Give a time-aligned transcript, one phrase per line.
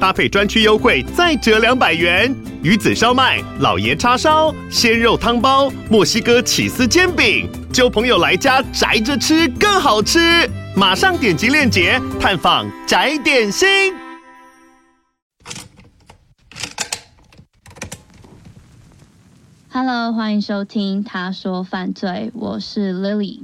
[0.00, 2.34] 搭配专区优惠再折两百元。
[2.62, 10.48] 鱼子烧麦、老爷叉烧、鲜肉汤包、墨西哥起司煎饼，揪朋友来家宅着吃更好吃。
[10.74, 13.94] 马上点击链接探访宅点心。
[19.68, 23.40] Hello，欢迎收听《他说犯罪》，我是 Lily。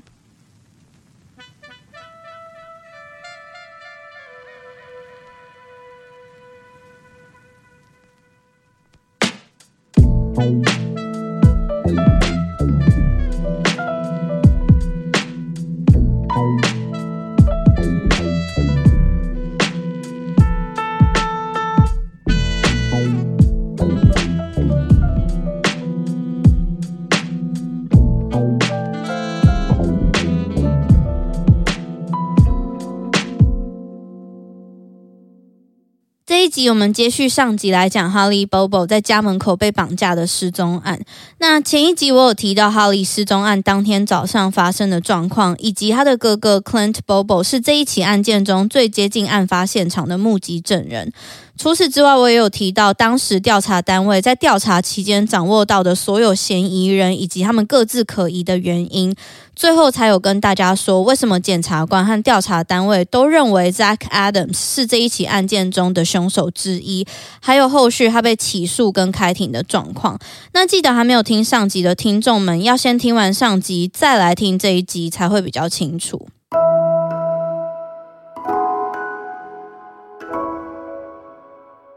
[10.43, 10.82] Bye.
[36.43, 41.01] 一集我们接续上集来讲哈利波波在家门口被绑架的失踪案。
[41.39, 51.13] 那前一集我有提到哈利失踪案当天早上发生的状况，以及他的哥哥 Clint Bobo 是这一起案件中最接近案发现场的目击证人。
[51.59, 59.15] 除此之外，我也有提到当时调查单位在调查期间掌握到的所有嫌疑人以及他们各自可疑的原因。
[59.55, 67.07] 最后才有跟大家说，为什么检察官和调查单位都认为 Zach Adams 是这一起案件中的凶手之一，
[67.41, 70.19] 还有后续他被起诉跟开庭的状况。
[70.55, 76.27] 那记得还没有听上集的听众们，要先听完上集再来听这一集，才会比较清楚。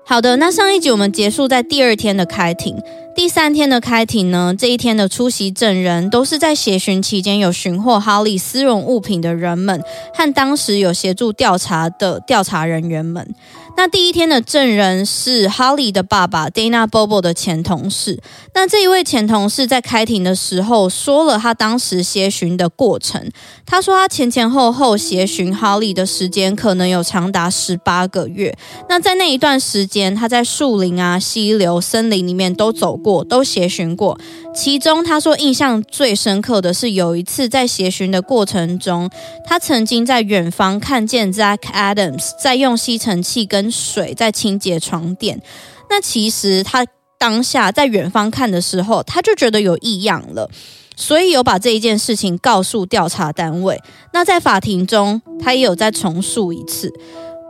[0.08, 2.78] 好的，那上一集我们结束在第二天的开庭。
[3.16, 9.82] 第三天的开庭呢，这一天的出席证人都是在协寻期间有寻获哈利丝绒物品的人们，
[10.14, 13.34] 和当时有协助调查的调查人员们。
[13.78, 18.20] 那第一天的证人是哈利的爸爸 Dana Bobo 的前同事。
[18.54, 23.30] 那这一位前同事在开庭的时候说了他当时协寻的过程。
[23.66, 28.58] 他说他前前后后协寻哈利的时间可能有长达十八个月。
[28.90, 34.18] 那在那一段时间，他在树林啊、溪流、森林里面都走过，都协寻过。
[34.56, 39.10] 其中他说印象最深刻的是有一次在协寻的过程中，
[39.46, 45.42] 他曾经在远方看见 Zach Adams 在用吸尘器跟水在清洁床垫，
[45.90, 46.86] 那其实他
[47.20, 50.50] 当下在远方看的时候，他就觉得有异样了，
[50.96, 53.80] 所以有把这一件事情告诉调查单位。
[54.14, 56.92] 那在法庭中，他也有再重述一次。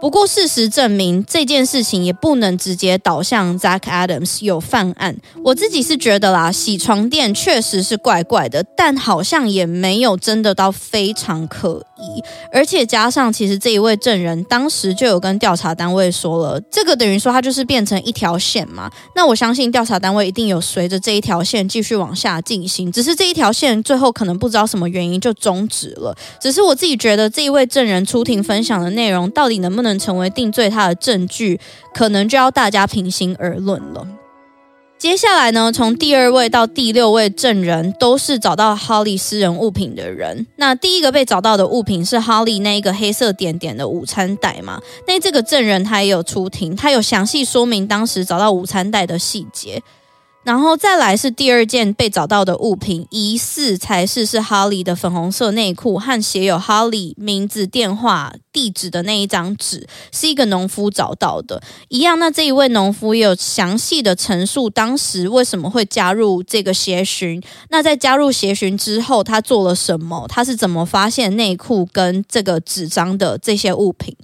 [0.01, 5.15] 不过，事实证明这件事情也不能直接导向 Zach Adams 有犯案。
[5.43, 12.23] 我自己是觉得啦，洗床垫确实是怪怪的，但好像也没有真的到非常可疑。
[12.51, 18.89] 而且加上，其实这一位证人当时就有跟调查单位说了，这个等于说他就是变成一条线嘛。
[19.15, 26.15] 那我相信调查单位一定有随着这一条线继续往下进行，只是这一条线最后可能不知道什么原因就终止了。
[26.39, 31.59] 只是我自己觉得这一位证人出庭分享的内容到底能不能成为定罪他的证据，
[31.93, 34.07] 可能就要大家平心而论了。
[34.97, 40.47] 接下来呢，从第二位到第六位证人都是找到哈利私人物品的人。
[40.55, 44.81] 那第一个被找到的物品是哈利那一个黑色点点的午餐袋嘛？
[45.05, 49.81] 那这个证人他也有出庭，他有详细说明当时找到午餐袋的细节。
[50.45, 61.63] 然后再来是第二件被找到的物品，疑似才是是哈利的粉红色内裤和写有哈利名字、电话、地址的那一张纸，是一个农夫找到的。
[61.87, 67.41] 一样，那这一位农夫也有详细的陈述当时为什么会加入这个协寻。
[67.69, 70.27] 那在加入协寻之后，他做了什么？
[70.29, 74.15] 他是怎么发现内裤跟这个纸张的这些物品？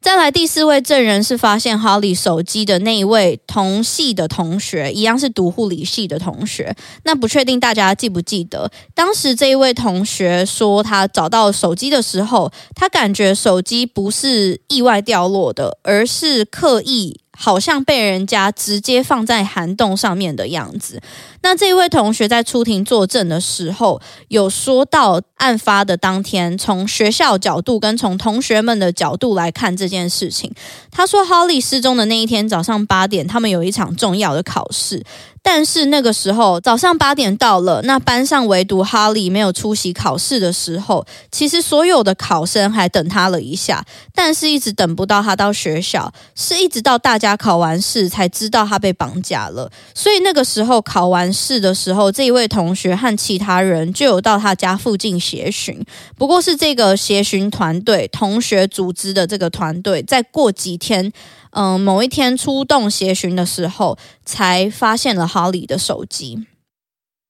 [0.00, 6.74] 再来第四位证人是发现哈利手机的那一位同系的同学，一样是读护理系的同学。
[7.02, 17.20] 那不确定大家记不记得，当时这一位同学说他找到手机的时候，他感觉手机不是意外掉落的，而是刻意。
[17.40, 21.00] 好像被人家直接放在涵洞上面的样子。
[21.40, 30.52] 那这位同学在出庭作证的时候，有说到案发的当天，从学校角度跟从同学们的角度来看这件事情。
[30.90, 35.04] 他说，哈利失踪的那一天早上八点，他们有一场重要的考试。
[35.50, 43.82] 但是那个时候早上八点到了，那班上唯独哈利没有出席考试的时候，其实所有的考生还等他了一下，
[44.14, 49.72] 但是一直等不到他到学校，是一直到大家考完试才知道他被绑架了。
[49.94, 55.82] 所以那个时候考完试的时候，这一位同学和其他人就有到他家附近协寻，
[56.18, 61.10] 不过是这个协寻团队同学组织的这个团队，再过几天。
[61.50, 66.46] 嗯，某一天出动协寻的时候，才发现了哈利的手机。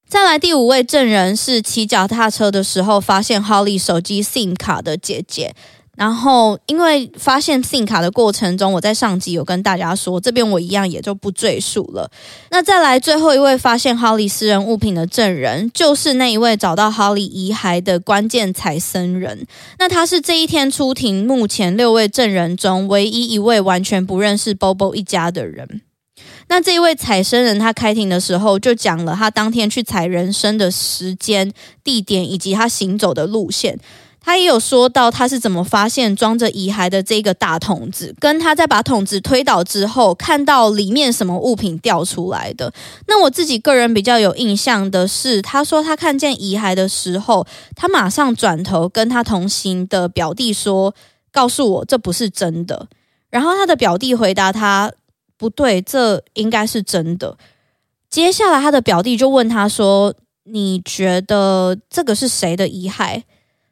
[0.09, 5.55] 再来第五位证人是骑脚踏车的时候发现哈利手机 SIM 卡的姐姐。
[5.99, 12.09] 然后，因为发现 SIM 卡的过程中，我在上集有跟大家说，这边我一样也就不赘述了。
[12.53, 19.45] 那再来最后一位发现哈利私人物品的证人，就是那一位找到哈利遗骸的关键采森人。
[19.81, 25.83] 那他是这一天出庭目前六位证人中唯一一位完全不认识 Bobo 一家的人。
[26.47, 31.53] 那这一位采生人，他开庭的时候就讲了他当天去采人参的时间、
[31.83, 33.77] 地点以及他行走的路线。
[34.29, 42.71] 他也有说到他是怎么发现装着遗骸的这个大桶子，跟他在把桶子推倒之后看到里面什么物品掉出来的。
[43.07, 50.95] 那我自己个人比较有印象的是，他说他看见遗骸的时候，他马上转头跟他同行的表弟说
[51.33, 52.87] ：“告诉我这不是真的。”
[53.33, 54.93] 然后他的表弟回答他
[55.39, 57.39] ：“不对，这应该是真的。”
[58.11, 60.13] 接下来他的表弟就问他说
[60.45, 63.23] ：“你觉得这个是谁的遗骸？”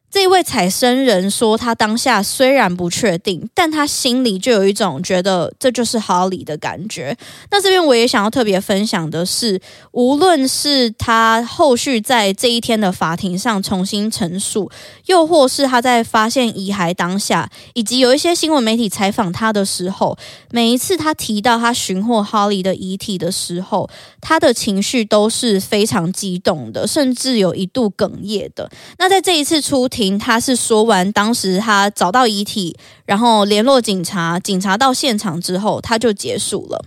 [0.09, 7.15] 这位采生人说，他当下虽然不确定，但他心里就有一种觉得这就是哈利的感觉。
[7.51, 9.61] 那这边我也想要特别分享的是，
[9.93, 14.71] 无论是他后续在这一天的法庭上重新陈述，
[15.05, 20.17] 又或是他在发现遗骸当下，以及有一些新闻媒体采访他的时候，
[20.51, 23.91] 每一次他提到他寻获哈利的遗体的时候，
[24.23, 28.71] 他的情绪都是非常激动的，甚至有一度哽咽的。
[28.99, 30.19] 那在这一次出庭。
[30.19, 32.77] 他是说完当时他找到遗体，
[33.07, 36.85] 然后联络警察，警察到现场之后，他就结束了。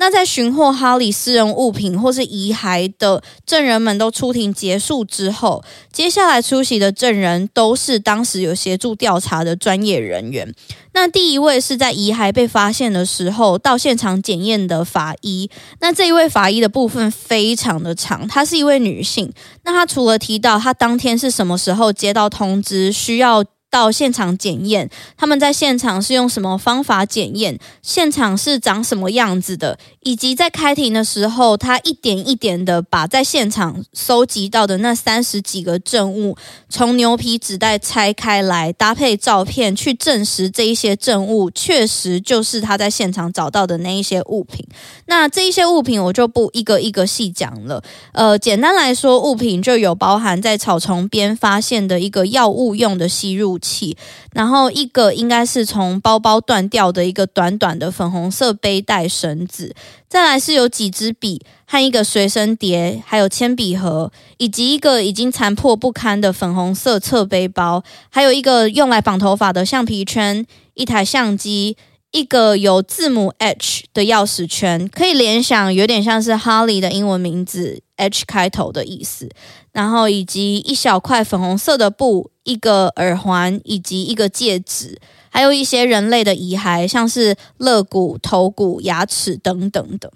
[0.00, 5.62] 那在寻获哈利私人物品或是遗骸的证人们都出庭结束之后，
[5.92, 10.54] 接下来出席的证人都是当时有协助调查的专业人员。
[10.94, 15.50] 那第一位是在遗骸被发现的时候到现场检验的法医。
[15.80, 19.30] 那这一位法医的部分非常的长，她是一位女性。
[19.64, 23.44] 那她除了提到她当天是什么时候接到通知需要。
[23.70, 27.58] 到现场检验，他们在现场是用什么方法检验？
[27.80, 29.78] 现场是长什么样子的？
[30.02, 36.36] 以及在开庭的时候，他一点一点的把在现场搜集到的那三十几个证物，
[36.68, 44.66] 从牛皮纸袋拆开来，搭配照片去证实这一些证物确实就是他在现场找到的那一些物品。
[45.06, 47.82] 那这一些物品我就不一个一个细讲了。
[48.12, 53.96] 呃，简单来说，物品就有包含在草丛边发现的一个药物用的吸入器，
[54.32, 59.74] 然后一个应该是从包包断掉的一个短短的粉红色背带绳子，
[60.08, 71.76] 再来是有几支笔和一个随身碟，还有铅笔盒，以及一个已经残破不堪的粉红色侧背包，还有一个用来绑头发的橡皮圈，一台相机，
[72.10, 79.28] 一个有字母 H 的钥匙圈，可以联想有点像是哈利的英文名字 H 开头的意思。
[79.72, 90.12] 然后以及一小块粉红色的布，一个耳环，以及一个戒指，还有一些人类的遗骸，像是肋骨、头骨、牙齿等等的。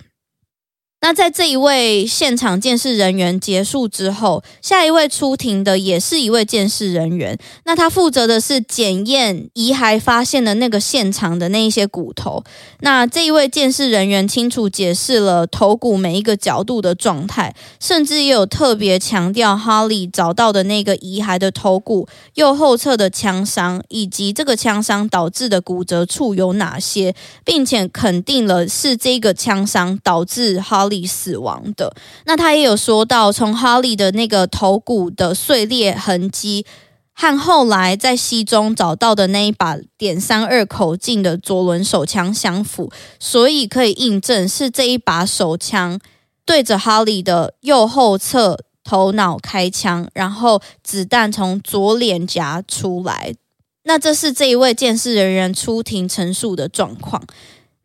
[1.05, 7.39] 那在这一位现场鉴识人员结束之后，下一位出庭的也是一位鉴识人员。
[7.67, 12.43] 那他负责的是检验遗骸发现的那个现场的那一些骨头。
[12.81, 30.94] 那这一位鉴识人员清楚解释了头骨每一个角度的状态，甚至也有特别强调哈利找到的那个遗骸的头骨右后侧的枪伤，以及这个枪伤导致的骨折处有哪些，并且肯定了是这个枪伤导致哈利。
[31.07, 31.97] 死亡的。
[32.27, 36.67] 那他也有说到，从哈利的那个头骨的碎裂痕迹，
[37.15, 45.99] 和后来在溪中找到的那一把点三二口径的左轮手枪相符，所以可以印证是这一把手枪
[46.45, 53.35] 对着哈利的右后侧头脑开枪，然后子弹从左脸颊出来。
[53.85, 57.23] 那这是这一位见识人员出庭陈述的状况。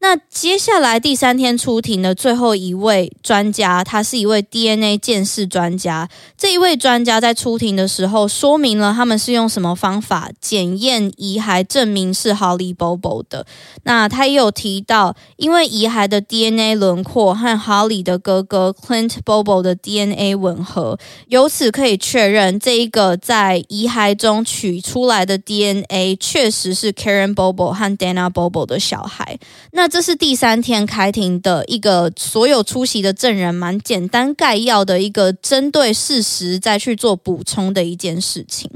[0.02, 6.08] 那接下来第三天出庭的最后一位专家，他是一位 DNA 鉴识专家。
[6.38, 13.46] 这一位专家在出庭的时候说明了他们是用什么方法检验遗骸，证明是 Holly Bobo 的。
[13.84, 28.32] 那他也有提到，因为遗骸的 DNA 轮廓和 Holly 的哥哥 Clint Bobo 的 DNA 吻合，由此可以确认这一个在遗骸中取出来的 DNA 确实是 Karen Bobo 和 Dana
[28.32, 29.38] Bobo 的小孩。
[29.72, 38.70] 那这是第三天开庭的一个所有出席的证人蛮简单概要的一个针对事实再去做补充的一件事情。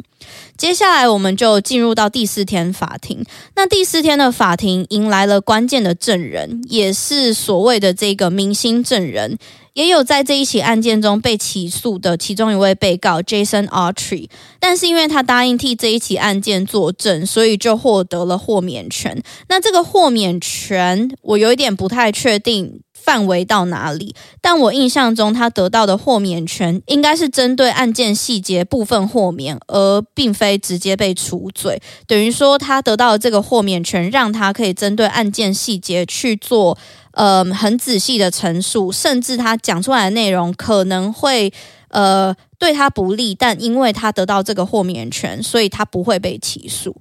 [0.64, 3.26] 接下来我们就进入到第四天法庭。
[3.54, 9.38] 那第四天的法庭迎来了关键的证人，也是所谓的这个明星证人。
[9.74, 19.22] 也有在这一起案件中被起诉的其中一位被告 Jason Autry，但是因为他答应替这一起案件作证，所以就获得了豁免权。
[19.50, 31.82] 那这个豁免权，我有一点不太确定范围到哪里，但我印象中他得到的豁免权应该是针对案件细节部分豁免，而并非直接被处罪。
[32.08, 36.78] 等于说他得到的这个豁免权，让他可以针对案件细节去做。
[37.16, 41.54] 呃，很仔细的陈述，甚至他讲出来的内容可能会
[41.94, 46.96] 呃对他不利，但因为他得到这个豁免权，所以他不会被起诉。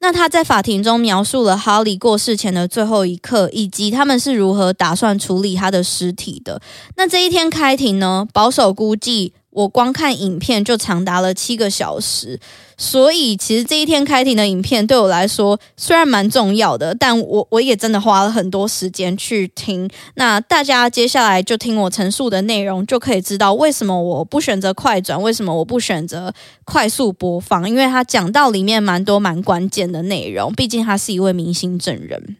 [0.00, 6.60] 那他在法庭中描述了哈利过世前的最后一刻，以及他们是如何打算处理他的尸体的。
[6.96, 9.32] 那这一天开庭呢，保守估计。
[9.54, 12.38] 我光看影片就长达了七个小时，
[12.76, 19.88] 所以其实这一天开庭的影片对我来说虽然蛮重要的，但我我也真的花了很多时间去听。
[20.16, 26.34] 那大家接下来就听我陈述的内容，就可以知道为什么我不选择快转，为什么我不选择
[26.64, 32.36] 快速播放，因为他讲到里面蛮多蛮关键的内容，毕竟他是一位明星证人。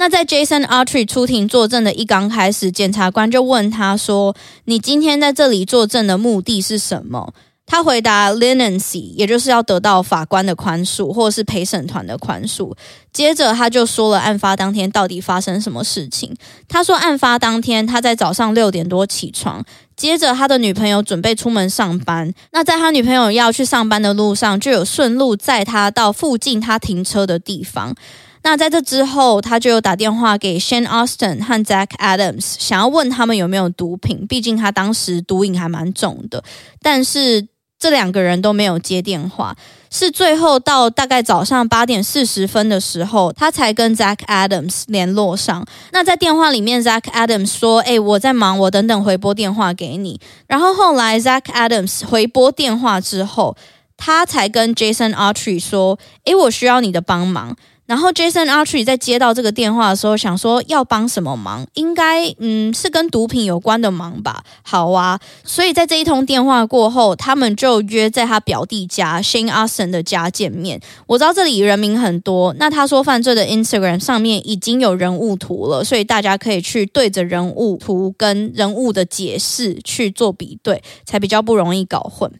[0.00, 7.34] 那在 Jason Autry 出庭作证的一刚开始，检察官就问他说：“你今天在这里作证的目的是什么？”
[7.68, 12.74] 他回答：“leniency，也就是要得到法官的宽恕，或是陪审团的宽恕。”
[13.12, 16.34] 接着他就说了案发当天到底发生什么事情。
[16.66, 19.62] 他说，案发当天他在早上六点多起床，
[19.94, 22.32] 接着他的女朋友准备出门上班。
[22.52, 27.94] 那在他女朋友要去上班的路上，就有顺路载他到附近他停车的地方。
[28.42, 36.42] 那在这之后，他就有打电话给 Shane Austin 和 Zach Adams，想要问他们有没有毒品，毕竟他当时毒瘾还蛮重的。
[36.80, 37.46] 但是
[37.78, 39.54] 这两个人都没有接电话，
[39.90, 45.66] 是最后到大概早上八点四十分的时候，他才跟 Zach Adams 联络上。
[45.92, 50.18] 那在电话里面，Zach Adams 说：“诶，我在忙，我等等回拨电话给你。”
[50.48, 53.56] 然后后来 Zach Adams 回拨电话之后，
[53.96, 57.54] 他才跟 Jason Autry 说：“诶，我需要你的帮忙。”
[57.90, 61.66] 然后 Jason Autry 在接到这个电话的时候，想说要帮什么忙？
[61.74, 64.44] 应该嗯是跟毒品有关的忙吧。
[64.62, 70.80] 好啊，所以在这一通电话过后，他们就约在他表弟家 Shane Austin 的家见面。
[71.08, 82.30] 我知道这里人名很多，那他说犯罪的 Instagram 上面已经有人物图了，所以大家可以去对着人物图跟人物的解释去做比对，才比较不容易搞混。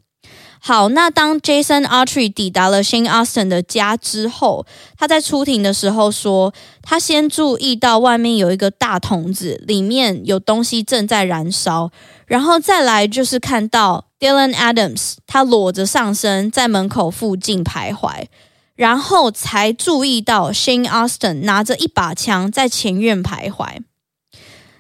[0.63, 4.67] 好，那当 Jason Autry 抵达了 Shane Austin 的家之后，
[4.99, 6.53] 他在出庭的时候说，
[6.83, 11.91] 他先注意到外面有一个大桶子，里面有东西正在燃烧，
[12.27, 18.27] 然后再来就是看到 Dylan Adams 他裸着上身在门口附近徘徊，
[18.77, 23.79] 然后才注意到 Shane Austin 拿着一把枪在前院徘徊。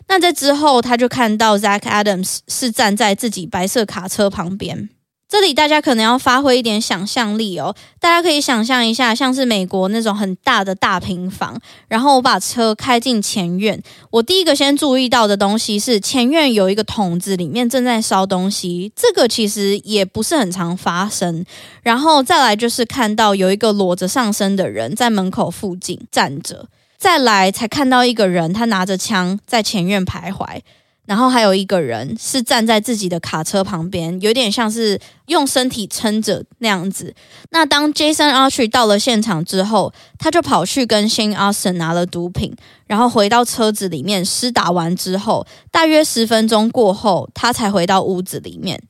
[0.08, 4.90] 那在之后，他就看到 Zach Adams 是站在自己白色卡车旁边。
[5.30, 11.56] 这里大家可能要发挥一点想象力哦，大家可以想象一下，像是美国那种很大的大平房，
[11.86, 21.46] 然后我把车开进前院，我第一个先注意到的东西是前院有一个桶子，里面正在烧东西，这个其实也不是很常发生。
[21.84, 26.66] 然后再来就是看到有一个裸着上身的人在门口附近站着，
[26.98, 30.60] 再来才看到一个人，他拿着枪在前院徘徊。
[31.06, 37.12] 然后还有一个人是站在自己的卡车旁边，有点像是用身体撑着那样子。
[37.50, 42.54] 那当 Jason Archer 到了现场之后，他就跑去跟 Shane Austin 拿了毒品，
[42.86, 48.80] 然后回到车子里面施打完之后，大约十分钟过后，他才回到屋子里面。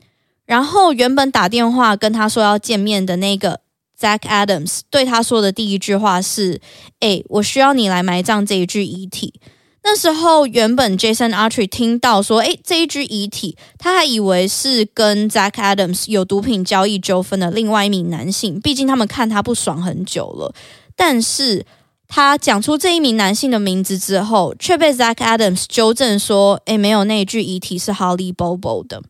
[0.44, 3.60] 然后原本打电话跟他说要见面的那个
[3.98, 6.60] Zach Adams 对他说的第一句话是
[7.00, 9.40] ：“诶，我需要你来埋葬这一具遗体。”
[9.82, 20.54] 那时候，原本 Jason Autry 听到说，诶，这一具遗体，他还以为是跟 Zach Adams 有毒品交易纠纷的另外一名男性，毕竟他们看他不爽很久了。
[20.94, 21.64] 但是
[22.06, 29.02] 他讲出这一名男性的名字之后，却被 Zach Adams 纠正说：“诶，没有那一具遗体是 Holly Bobo 的。”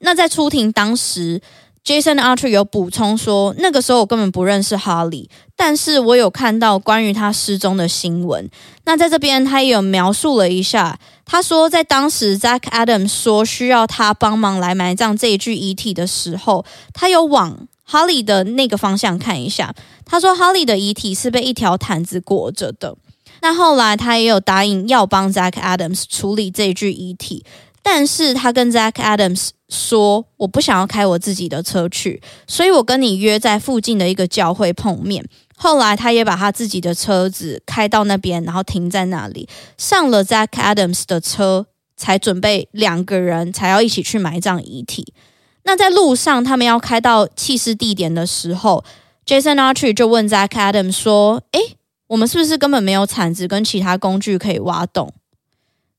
[0.00, 1.42] 那在出庭当时。
[1.86, 8.50] Jason Archer 有补充说，那个时候我根本不认识 Holly，但是我有看到关于他失踪的新闻。
[8.84, 19.72] 那在这边，他也有描述了一下，他说在当时 Zack Adams 说需要他帮忙来埋葬这一具遗体的时候，他有往 Holly 的那个方向看一下。
[20.04, 22.96] 他说 Holly 的遗体是被一条毯子裹着的。
[23.42, 27.44] 那后来他也有答应要帮 Zack Adams 处理这具遗体。
[27.88, 45.14] 但是他跟 Zach Adams 说：“我不想要开我自己的车去，所以我跟你约在附近的一个教会碰面。”后来他也把他自己的车子开到那边，然后停在那里，上了 Zach Adams 的车，才准备两个人才要一起去埋葬遗体。
[45.64, 48.84] 那在路上，他们要开到弃尸地点的时候
[49.24, 51.76] ，Jason Archer 就问 Zach Adams 说：“诶，
[52.08, 55.12] 我们是不是根本没有铲子跟其他工具可以挖洞？”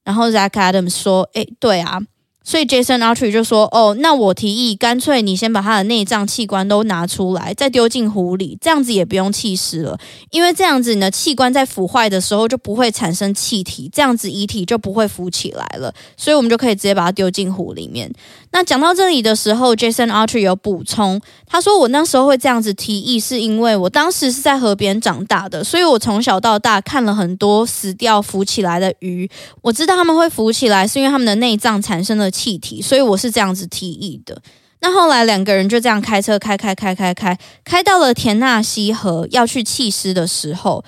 [0.05, 1.99] 然后 Zach Adams 说：“诶，对啊。”
[2.47, 9.99] 所以 Jason Archer 就说：“哦，那我提议，干脆你先把他的内脏器官都拿出来，再丢进湖里，这样子也不用弃尸了，
[10.31, 18.09] 因为这样子你的器官在腐坏的时候就不会产生气体，这样子遗体就不会浮起来了，所以我们就可以直接把它丢进湖里面。”
[18.51, 29.29] 那讲到这里的时候，Jason Archer 有补充，他说：“我那时候会这样子提议，是因为我当时是在河边长大的，所以我从小到大看了很多死掉浮起来的鱼，
[29.61, 34.39] 我知道他们会浮起来，是因为他们的内脏产生了。”气体，所以我是这样子提议的。
[34.79, 40.85] 那后来两个人就这样开车开开开开开，开到了田纳西河要去弃尸的时候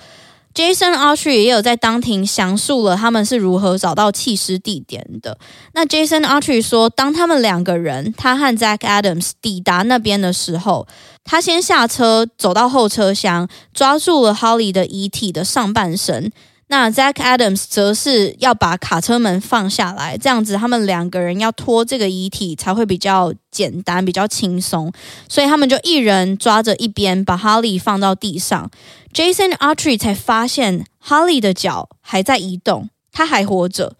[0.54, 5.36] ，Jason Archer 也有在当庭详述了他们是如何找到弃尸地点的。
[5.74, 10.86] 那 Jason Archer 说，当他们两个人，他和 Zach Adams 抵达那边的时候，
[11.24, 16.30] 他先下车走到后车厢，抓住了 Holly 的遗体的上半身。
[16.72, 24.92] 那 Zach Adams 则是要把卡车门放下来，这样子他们两个人要拖这个遗体才会比较简单、比较轻松，
[25.28, 28.70] 所以他们就一人抓着一边，把哈利放到地上。
[29.12, 33.96] Jason Archer 才发现哈利的脚还在移动，他还活着，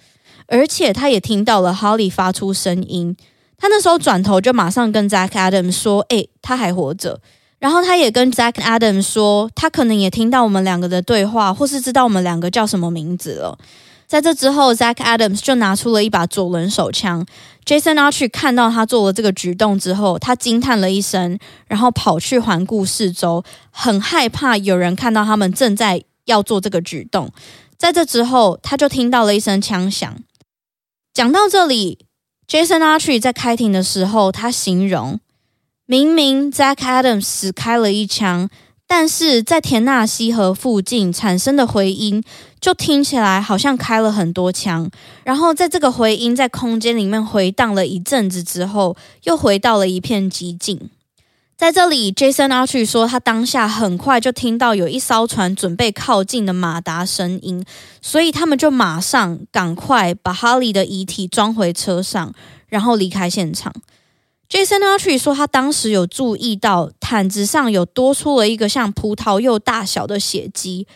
[0.47, 3.17] 而且他也听到了哈利发出声音。
[3.59, 7.21] 他那时候转头就马上跟 Zach Adams 说：“诶，他还活着。”
[7.61, 13.57] 然后他也跟 Zach Adams 说，他可能也听到我们两个的对话，或是知道我们两个叫什么名字了。
[14.07, 17.25] 在这之后，Zach Adams 就拿出了一把左轮手枪。
[17.65, 27.31] Jason Archer 看到他做了这个举动之后，他惊叹了一声，然后跑去环顾四周，很害怕有人看到他们正在要做这个举动。
[27.77, 30.17] 在这之后，他就听到了一声枪响。
[31.13, 32.07] 讲到这里
[32.49, 35.21] ，Jason Archer 在开庭的时候，他形容。
[35.91, 38.49] 明明 Zach Adams 死开了一枪，
[38.87, 42.23] 但是在田纳西河附近产生的回音，
[42.61, 44.89] 就听起来好像开了很多枪。
[45.25, 50.91] 然后在这个回音在空间里面回荡了一阵子之后，又回到了一片寂静。
[51.57, 57.65] 在这里，Jason Archer 说，他当下很快就听到有一艘船准备靠近的马达声音，
[58.01, 62.33] 所以他们就马上赶快把哈利的遗体装回车上，
[62.69, 63.73] 然后离开现场。
[64.51, 70.89] Jason Archer 说，他当时有注意到毯子上有多出了一个像葡萄柚大小的血迹。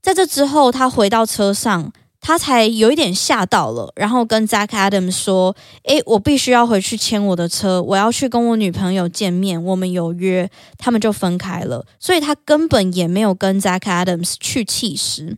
[0.00, 15.36] 在这之后，他回到车上，他才有一点吓到了，然后跟 Zach Adams 说：“诶，我必须要回去牵我的车，我要去跟我女朋友见面，我们有约。”他们就分开了，所以他根本也没有跟 Zach Adams 去弃尸。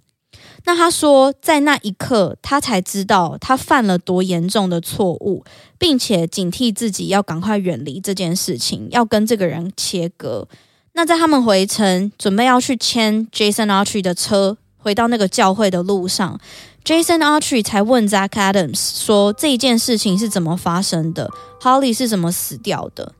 [0.66, 5.44] 那他说，在那一刻，他才知道他犯了多严重的错误，
[5.78, 10.48] 并且警惕自己要赶快远离这件事情，要跟这个人切割。
[10.94, 16.40] 那在他们回程，准备要去牵 Jason Archer 的车，回到那个教会的路上
[16.82, 21.28] ，Jason Archer 才问 Zach Adams 说，这一件事情是怎么发生的
[21.60, 23.12] ，Holly 是怎么死掉的？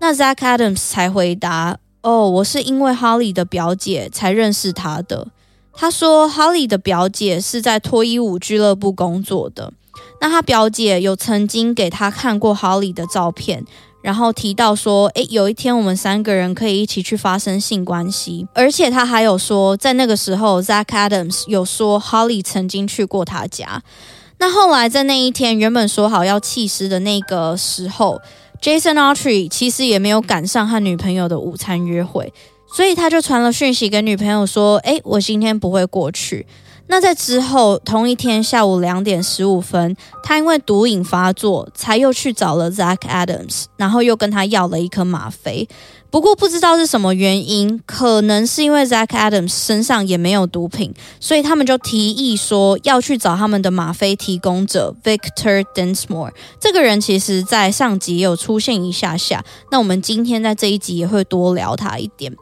[0.00, 5.28] 那 Zach Adams 才回答：哦，我是因为 Holly 的表姐才认识他的。
[5.74, 9.72] 他说哈利的表姐是在脱衣舞俱乐部工作的。
[10.20, 13.64] 那他表姐有曾经给他看过哈利的照片，
[14.02, 18.46] 然后提到说，诶，有一天我们三个人可以一起去发生性关系。
[18.54, 23.82] 而且他还有说，在那个时候，Zach Adams 有说哈利曾经去过他家。
[24.38, 28.20] 那后来在那一天原本说好要弃尸的那个时候
[28.60, 32.32] ，Jason Archer 其实也没有赶上和女朋友的午餐约会。
[32.74, 36.46] 所以他就传了讯息给女朋友说：“诶，我今天不会过去。”
[36.88, 45.66] 那在之后同一天下午两点十五分，他因为毒瘾发作，才又去找了 Zach Adams，然后又跟他要了一颗吗啡。
[46.10, 56.32] 不过不知道是什么原因，可能是因为 Zach Adams 身上也没有毒品，所以他们就提议说要去找他们的吗啡提供者 Victor Densmore。
[56.60, 62.36] 这个人其实在上集也有出现一下下，那我们今天在这一集也会多聊他一点。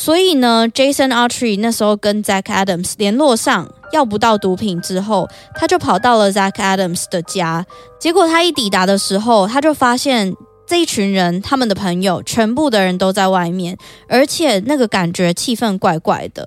[0.00, 7.66] 所以呢，Jason Autry 那时候跟 Zach Adams 联络上，要不到毒品之后，他就跑到了 Zach Adams 的家。
[7.98, 10.32] 结果他一抵达的时候，他就发现。
[10.68, 13.74] 这一群人，他们的朋友，全部的人都在外面，
[14.06, 16.46] 而且那个感觉气氛怪怪的。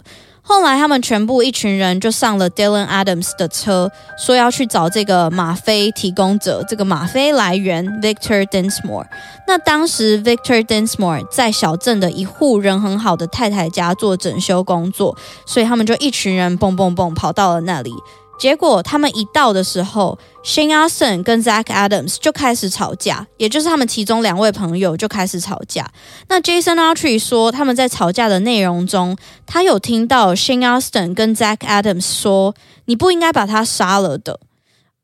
[0.52, 9.06] 后来，他们全部一群人就上了 Dylan Adams 的车，说要去找这个吗啡提供者，这个吗啡来源 Victor Densmore。
[9.48, 17.94] 那当时 Victor Densmore 在小镇的一户人很好的太太家做整修工作，所以他们就一群人蹦蹦蹦跑到了那里。
[18.42, 25.88] 结果他们一到的时候，Shane Austin 跟 Zach Adams 就开始吵架，也就是他们其中两位朋友就开始吵架。
[26.28, 34.40] 那 Jason Autry 说，他们在吵架的内容中，他有听到 Shane Austin 跟 Zach Adams 说：“你不应该把他杀了的。”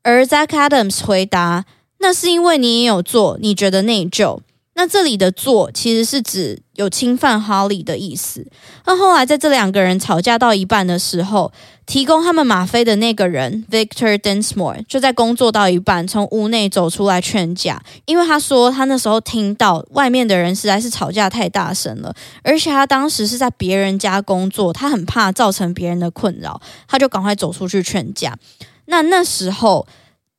[0.02, 1.64] 而 Zach Adams 回答
[2.00, 4.40] ：“那是因为你也有做，你觉得内疚。”
[4.74, 8.44] 那这里的“做”其实是指有侵犯 Holly 的意思。
[8.84, 11.52] 那后来在这两个人吵架到一半的时候，
[11.88, 28.36] 提供他们吗啡的那个人 Victor Densmore 就在工作到一半从屋内走出来劝架，因为他说他那时候听到外面的人实在是吵架太大声了，而且他当时是在别人家工作，他很怕造成别人的困扰，他就赶快走出去劝架。
[28.84, 29.86] 那那时候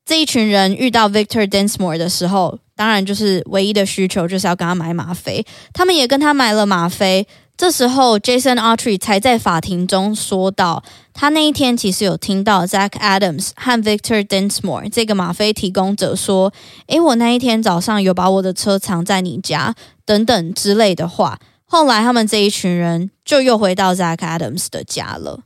[0.05, 2.59] 这一群人遇到 Victor Densmore 的时候。
[2.79, 7.27] 当然，就是唯一的需求就是要跟他买吗啡，他们也跟他买了吗啡。
[7.59, 10.81] 这时候，Jason Autry 才在法庭中说到，
[11.13, 16.53] 他那一天其实有听到 Zach Adams 和 Victor Densmore 这个吗啡提供者说
[16.87, 25.41] ：“诶，我那一天早上有把我的车藏在你家，等等之类的话。”后来，他们这一群人就又回到 Zach Adams 的家了。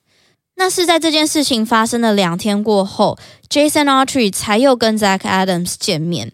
[0.57, 3.17] 那是在这件事情发生了两天过后
[3.49, 6.33] ，Jason Autry 才又跟 Zach Adams 见面。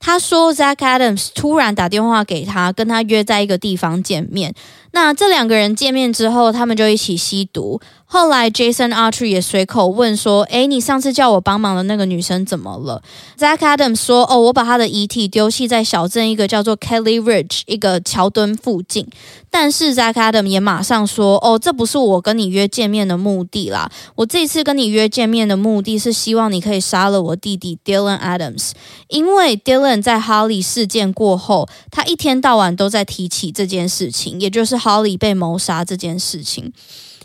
[0.00, 4.52] 他说，Zach Adams 突然打电话给他，跟他约在一个地方见面。
[4.92, 7.80] 那这两个人见面之后，他们就一起吸毒。
[8.04, 13.02] 后来，Jason Archer 也随口问说：“诶，你上次叫我帮忙的那个女生怎么了
[13.38, 19.06] ？”Zach Adams 说：“哦，我把她的遗体丢弃在小镇一个叫做 Kelly Ridge 一个桥墩附近。”
[19.48, 23.90] 但是 Zach Adams 也马上说：“哦，这不是我跟你约见面的目的啦。
[24.14, 28.72] 我这次跟你约见面的目的是希望你可以杀了我弟弟 Dylan Adams，
[29.08, 36.72] 因为 Dylan 在 Holly 事件过后，他一天到晚都在提起这件事情，也就是 Holly 被谋杀这件事情。”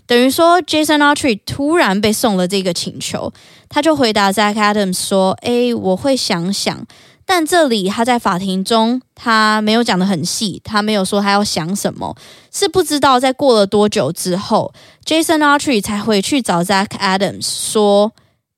[0.08, 3.34] 等于说，Jason Autry 突然被送了这个请求，
[3.68, 6.86] 他就回答 Zach Adams 说：“诶，我会想想。”
[7.30, 12.16] 但这里他在法庭中，他没有讲得很细，他没有说他要想什么，
[12.54, 14.74] 是不知道在过了多久之后
[15.06, 18.14] ，Jason Autry 才回去找 Zach Adams 说：“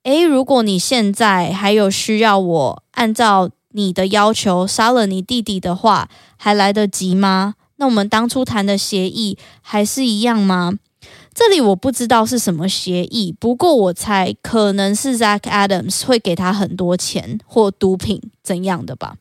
[0.05, 6.07] 诶，如果你现在还有需要我按照你的要求杀了你弟弟的话，
[6.37, 7.55] 还来得及吗？
[7.79, 10.77] 那我们当初谈的协议还是一样吗？”
[11.33, 19.15] 这里我不知道是什么协议，不过我猜可能是 Zach Adams 会给他很多钱或毒品怎样的吧。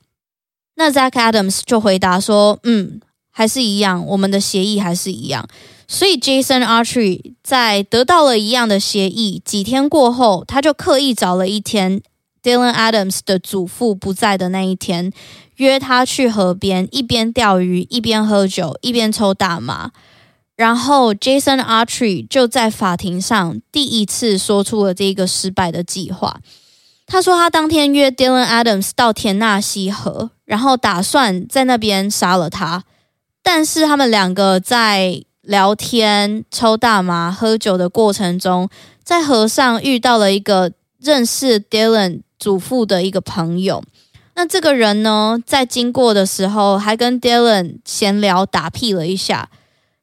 [0.75, 5.47] 那 Zach Adams 就回答说：“嗯，还是一样，我们的协议还是一样。”
[5.87, 12.03] 所以 Jason Archery 在得到了一样的协议，几天过后，他就刻意找了一天
[12.43, 15.13] Dylan Adams 的祖父不在的那一天，
[15.59, 19.93] 约他去河边，一边钓鱼，一边喝酒，一边抽大麻。
[20.57, 26.41] 然后，Jason Autry 就在法庭上第一次说出了这个失败的计划。
[27.07, 32.83] 他说，他当天约 Dylan Adams 到田纳西河，然后打算在那边杀了他。
[33.43, 38.69] 但是，他们两个在聊天、抽大麻、喝酒的过程中，
[39.03, 43.83] 在河上遇到了一个认识 Dylan 祖父的一个朋友。
[44.39, 49.49] 那这个人呢，在经过的时候，还跟 Dylan 闲聊、打屁了一下。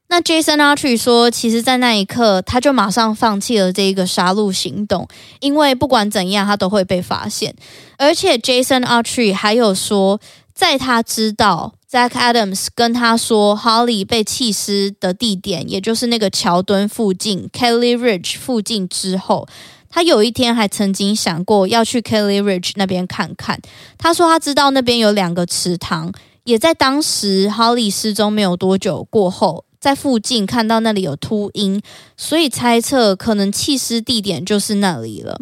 [0.08, 5.08] 那 Jason Autry 说，其实，在那一刻，他就马上放弃了这一个杀戮行动，
[5.40, 7.54] 因为不管怎样，他都会被发现。
[7.96, 10.20] 而且，Jason Autry 还有说，
[10.52, 19.48] 在他知道 Zach Adams 跟他说 Holly 被弃尸的地点，也就是那个桥墩附近 Kelly Ridge 附近之后，
[19.96, 23.58] 他有一天还曾经想过要去 Kelly Ridge 那边看看。
[23.96, 26.12] 他说，他知道那边有两个池塘，
[26.44, 29.64] 也在当时 Holly 失踪没有多久过后。
[29.80, 31.80] 在附近看到那里有秃鹰，
[32.14, 35.40] 所以猜测可能弃尸地点就是那里了。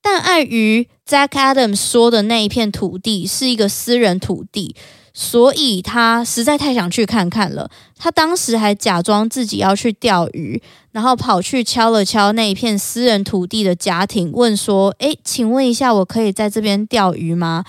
[0.00, 4.74] 但碍于 Jack Adams 说的那一片土地是一个私人土地，
[5.12, 7.70] 所以他实在太想去看看了。
[7.98, 17.64] 他当时还假装自己要去钓鱼，然后跑去敲了敲那一片私人土地的家庭，问说：“诶，请问一下，我可以在这边钓鱼吗？”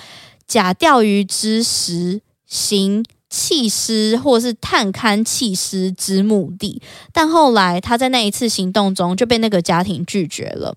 [0.47, 6.81] 假钓鱼之实行弃尸或是探勘弃尸之目的，
[7.13, 10.75] 但后来他在那一次行动中就被那个家庭拒绝了。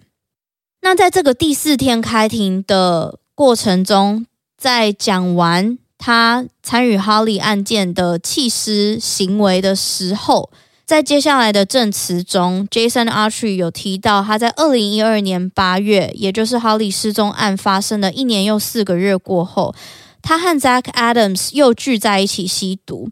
[0.82, 4.26] 那在这个第四天开庭的过程中，
[4.56, 10.50] 在讲完他参与哈利案件的弃尸行为的时候，
[10.86, 19.74] 在接下来的证词中，Jason Archery 有提到他在二零一二年八月，也就是 Holly 失踪案发生的一年又四个月过后，
[20.20, 23.08] 他和 Zach Adams 又聚在一起吸毒。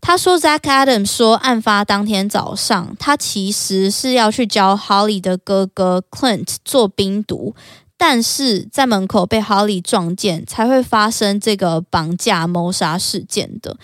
[0.00, 7.56] 他说，Zach Adams 说，案发当天早上，他其实是要去教 Holly 的哥哥 Clint 做冰毒，
[7.96, 13.76] 但是在门口被 Holly 撞见，才会发生这个绑架谋杀事件的。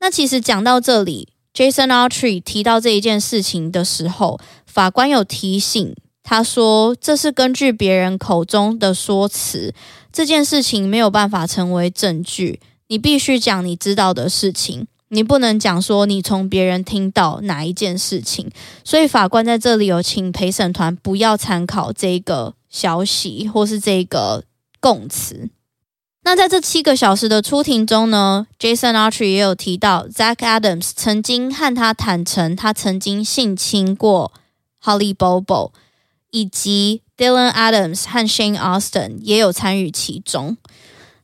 [0.00, 1.28] 那其实讲到这里
[1.58, 5.92] ，Jason Archery 提到这一件事情的时候，法官有提醒
[6.22, 9.74] 他说，这是根据别人口中的说辞，
[10.12, 14.86] 这件事情没有办法成为证据，你必须讲你知道的事情。
[15.08, 18.48] 你不能讲说你从别人听到哪一件事情，
[18.84, 24.44] 所以法官在这里有请陪审团不要参考这个消息或是这个
[24.78, 25.48] 供词。
[26.24, 34.32] 那在这七个小时的出庭中呢，Jason Archer 也有提到，Zach Adams 曾经和他坦诚，他曾经性侵过
[34.82, 35.70] Holly Bobo，
[36.30, 40.58] 以及 Dylan Adams 和 Shane Austin 也有参与其中。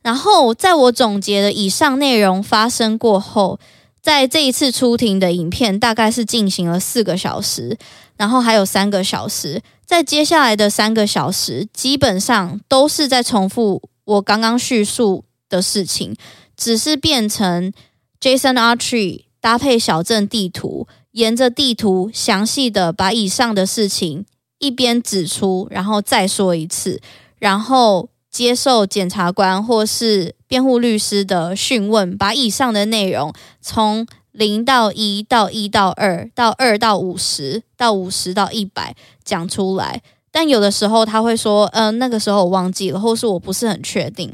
[0.00, 3.60] 然后，在我总结的以上内容发生过后，
[4.00, 7.76] 在这一次出庭的影片大概是进行了四个小时，
[8.16, 16.14] 然后还有三个小时，在接下来的三个小时，基本上都是在重复我刚刚叙述的事情，
[16.56, 17.72] 只是变成
[18.20, 24.26] Jason Archie 搭配小镇地图，沿着地图详细的把以上的事情
[24.58, 27.00] 一边指出，然后再说一次，
[27.38, 28.08] 然后。
[28.34, 40.02] 接受检察官或是辩护律师的讯问，把以上的内容从零到一到一到二到二到五十到五十到一百讲出来。
[40.34, 44.32] 但有的时候他会说：“嗯、那个时候我忘记了，或是我不是很确定。”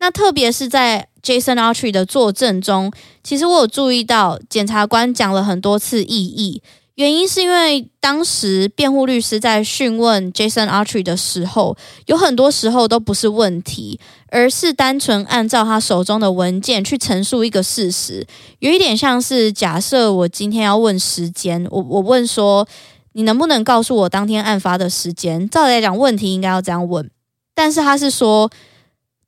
[0.00, 2.90] 那特别是在 Jason Archer 的作证中，
[3.22, 6.62] 其实我有注意到检察官讲了很多次异议。
[6.94, 18.26] 原因是因为当时辩护律师在讯问 Jason Archer 的时候，有很多时候都不是问题，而是单纯按照他手中的文件去陈述一个事实，
[18.60, 22.66] 有一点像是假设我今天要问时间，我我问说，
[23.12, 25.48] 你能不能告诉我当天案发的时间？
[25.48, 27.10] 照理来讲，问题应该要这样问，
[27.54, 28.50] 但是他是说。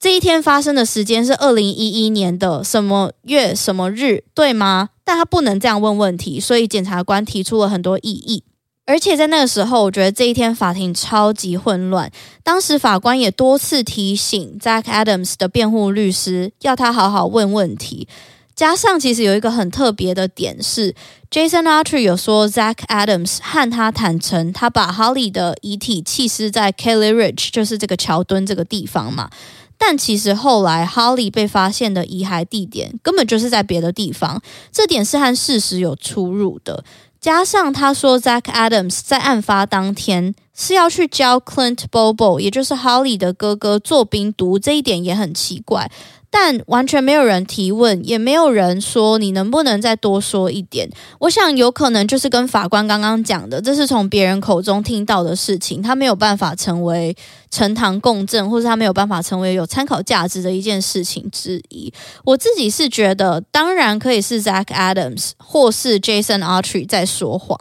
[0.01, 4.91] 这一天发生的时间是二零一一年的什么月什么日，对吗？
[5.03, 8.45] 但他不能这样问问题，所以检察官提出了很多异议。
[8.85, 12.13] 而且在那个时候，我觉得这一天法庭超级混乱。
[12.43, 18.07] 当时法官也多次提醒 Zach Adams 的辩护律师，要他好好问问题。
[18.55, 20.95] 加上其实有一个很特别的点是
[21.31, 29.29] ，Jason Archer 有说 Zach Adams 和他坦诚，他把 Holly 的遗体弃尸在 Kelly Ridge，就是这个桥墩这个地方嘛。
[29.77, 34.41] 但其实后来，Holly 被发现的遗骸地点根本就是在别的地方，
[34.71, 36.85] 这点是和事实有出入的。
[37.21, 45.91] 加上他说，Zach Adams 在案发当天是要去教 Clint Bobo，也就是 Holly 的哥哥做冰毒，这一点也很奇怪。
[46.37, 50.91] 但完全没有人提问，也没有人说你能不能再多说一点。
[51.21, 57.17] 我想有可能就是跟法官刚刚讲的，这是从别人口中听到的事情，他没有办法成为
[57.53, 61.93] 呈堂供证，或是他没有办法成为有参考价值的一件事情之一。
[62.25, 67.57] 我自己是觉得，当然可以是 Zach Adams 或是 Jason Archery 在说谎。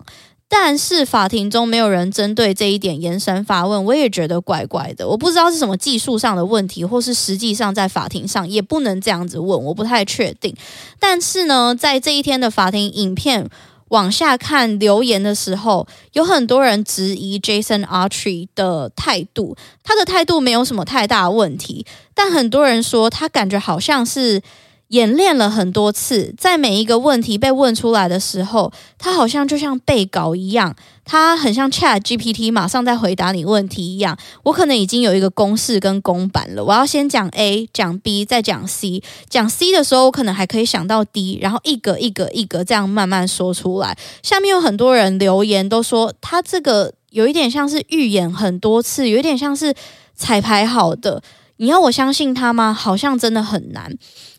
[0.55, 5.07] 但是法庭中没有人针对这一点延伸发问，我也觉得怪怪的。
[5.07, 10.55] 我不知道是什么技术上的问题，或是实际上在法庭上也不能这样子问，我不太确定。
[10.99, 13.49] 但是呢，在这一天的法庭影片
[13.87, 24.43] 往下看留言的时候，有很多人质疑 Jason Archery 的态度，他的态度没有什么太大问题，但很多人说他感觉好像是。
[24.93, 34.15] 演练了很多次，在每一个问题被问出来的时候，他好像就像背稿一样，他很像 Chat GPT，马上在回答你问题一样。
[34.43, 39.01] 我可能已经有一个公式跟公版了，我要先讲 A，讲 B，再讲 C。
[39.27, 43.97] 讲 C 的时候，我可能还可以想到 D，然后一格一格一格这样慢慢说出来。
[44.21, 49.73] 下面有很多人留言都说，他这个有一点像是预演很多次，有一点像是
[50.15, 51.23] 彩排好的。
[51.63, 52.73] 你要我相信他吗？
[52.73, 53.89] 好像真的很难。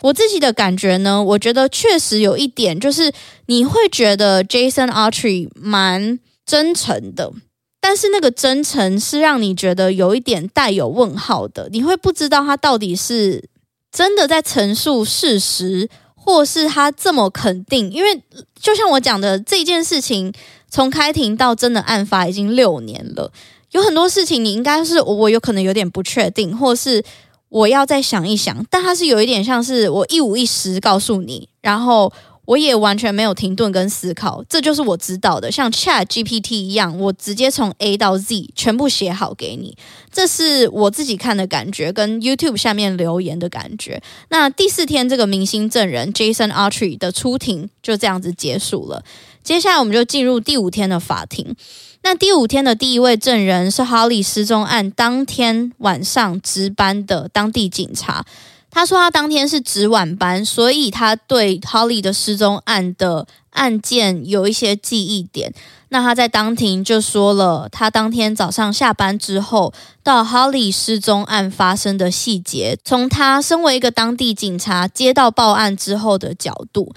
[0.02, 3.10] 我自己的感觉呢，我觉得确实有一点，就是
[3.46, 7.32] 你会觉得 Jason Autry 蛮真诚的，
[7.80, 11.70] 但是那个真诚是让你觉得有一点带有问号的。
[11.72, 13.48] 你会不知道他到底是
[13.90, 17.90] 真的在陈述事实，或是他这么肯定。
[17.90, 18.22] 因为
[18.60, 20.30] 就像我讲的，这件事情
[20.68, 23.32] 从开庭到真的案发已经六年了。
[23.74, 27.04] 有很多事情，你应该是我有可能有点不确定，或是
[27.48, 28.64] 我要再想一想。
[28.70, 32.12] 但它是有一点像是我一五一十告诉你，然后
[32.44, 35.50] 我也完全没有停顿跟思考，这就是我知道的。
[35.50, 39.76] 像 Chat GPT 一样，我直接从 A 到 Z 全部写好给你。
[40.12, 44.00] 这是我自己看的感觉，跟 YouTube 下面留言的感觉。
[44.28, 49.02] 那第四天，这个明星证人 Jason Archery 的出庭就这样子结束了。
[49.42, 51.56] 接下来，我们就进入第五天的法庭。
[52.04, 58.26] 那第五天的第一位证人是 Holly 失踪案当天晚上值班的当地警察。
[58.70, 65.54] 他说他当天是值晚班，所以他对 Holly 的失踪案的案件有一些记忆点。
[65.88, 76.92] 那他在当庭就说了他当天早上下班之后到 Holly 失踪案发生的细节，从他身为一个当地警察接到报案之后的角度。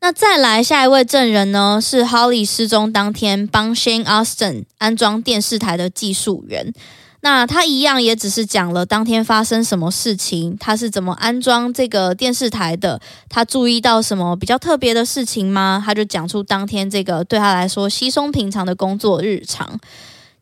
[0.00, 1.80] 那再来下一位证人呢？
[1.82, 6.72] 是 Holly 失踪当天帮 Shane Austin 安装电视台的技术员。
[7.22, 15.82] 那他一样也只是讲了当天发生什么事情，他是怎么安装这个电视台的，他注意到什么比较特别的事情吗？
[15.84, 19.80] 他就讲出当天这个对他来说稀松平常的工作日常。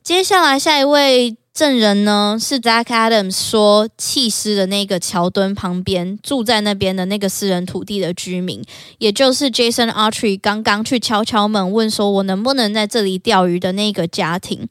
[0.02, 1.36] 接下来下一位。
[1.54, 8.60] 证人呢是 Zach Adams 说弃尸的那个桥墩旁边住在那边的那个私人土地的居民，
[8.98, 14.68] 也就是 Jason Archery，刚刚去敲敲门问说我能不能在这里钓鱼的那个家庭。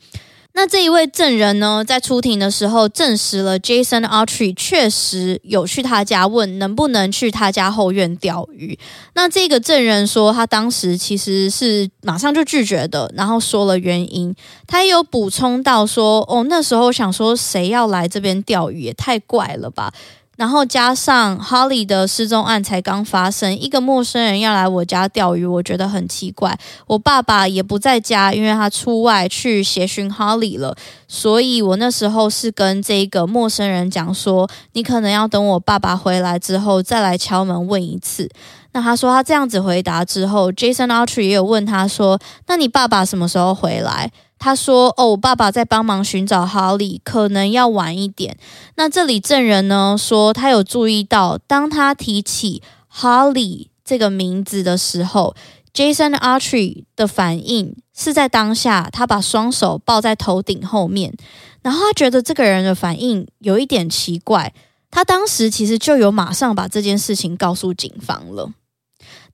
[0.55, 8.77] 那这一位证人呢，在出庭的时候证实了 Jason Archery 确实有去他家问能不能去他家后院钓鱼。
[9.15, 14.33] 那这个证人说，他当时其实是马上就拒绝的，然后说了原因。
[14.67, 19.91] 他也有补充到说，哦，那时候想说，谁要来这边钓鱼也太怪了吧。
[20.36, 26.58] 然后加上 Holly 的失踪案才刚发生，一个陌生人要来我家钓鱼，我觉得很奇怪。
[26.88, 30.76] 我爸爸也不在家，因为他出外去协寻 Holly 了。
[31.08, 38.28] 所以我那时候是跟这个陌生人讲说，你可能要等我爸爸回来之后再来敲门问一次。
[38.72, 44.12] 那他说他这样子回答之后，Jason Archer 也有问他说，那你爸爸什么时候回来？
[44.43, 48.38] 他说：“哦，我爸爸在帮忙寻找哈利，可能要晚一点。”
[48.75, 55.34] 那这里证人呢说，他有注意到，当他提起哈利这个名字的时候
[55.73, 61.15] ，Jason Autry 的反应是在当下，他把双手抱在头顶后面，
[61.62, 64.53] 然后他觉得这个人的反应有一点奇怪。
[64.91, 68.51] 他当时其实就有马上把这件事情告诉警方了。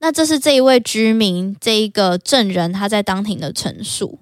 [0.02, 4.20] 那这是这一位居民，这一个证人他在当庭的陈述。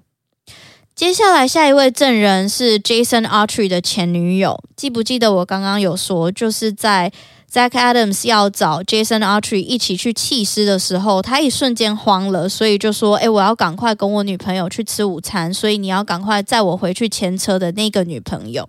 [0.97, 4.59] 接下来，下一位证人是 Jason Autry 的前女友。
[4.75, 7.11] 记不记得我刚刚有说，就是在
[7.53, 18.67] Zach Adams 要找 Jason Autry 一起去弃尸的时候，他一瞬间慌了，所以就说：“诶，我要赶快跟我女朋友去吃午餐，所以你要赶快载我回去牵车的那个女朋友。”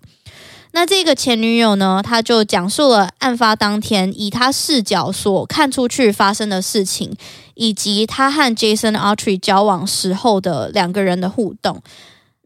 [0.73, 7.17] 那这个前女友呢，他就讲述了案发当天以他视角所看出去发生的事情，
[7.55, 11.83] 以及他和 Jason Autry 交往时候的两个人的互动。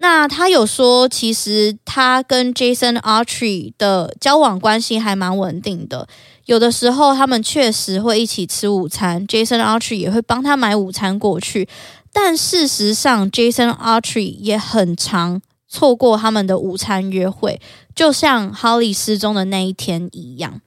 [0.02, 6.08] 那他有说，其实他跟 Jason Archery 的交往关系还蛮稳定的。
[6.46, 11.68] 有的时候，他们确实会一起吃午餐，Jason Archery 也会帮他买午餐过去。
[12.12, 17.60] 但事实上，Jason Archery 也很常错过他们的午餐约会，
[17.94, 20.60] 就像 Holly 失踪的那一天一样。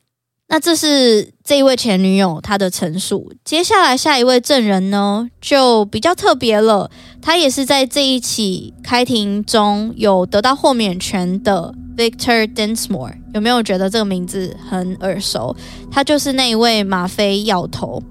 [0.48, 3.34] 那这是这一位前女友她的陈述。
[3.44, 6.90] 接下来下一位证人呢，就比较特别了。
[7.22, 13.16] 他也是在这一起开庭中有得到豁免权的 Victor Densmore。
[13.34, 15.56] 有没有觉得这个名字很耳熟？
[15.92, 18.04] 他就是那一位吗啡药头。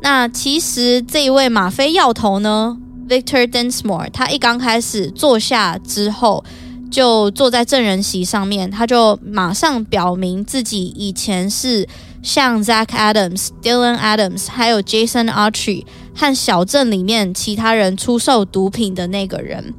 [0.00, 2.76] 那其实这一位吗啡药头呢
[3.08, 6.44] ，Victor Densmore，他一刚开始坐下之后。
[6.90, 11.86] 就坐在证人席上面，他就马上表明自己以前是
[12.22, 19.74] 像 Zach Adams、Dylan Adams，还有 Jason Archie 和小镇里面其他人出售毒品的那个人。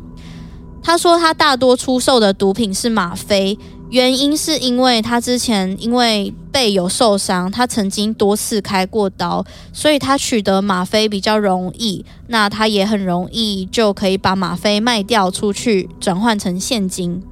[0.82, 3.58] 他说，他大多出售的毒品是吗啡。
[3.90, 9.44] 原因是因为他之前因为背有受伤，他曾经多次开过刀，
[9.74, 12.06] 所以他取得吗啡比较容易。
[12.28, 17.24] 那他也很容易就可以把吗啡卖掉出去，转换成现金。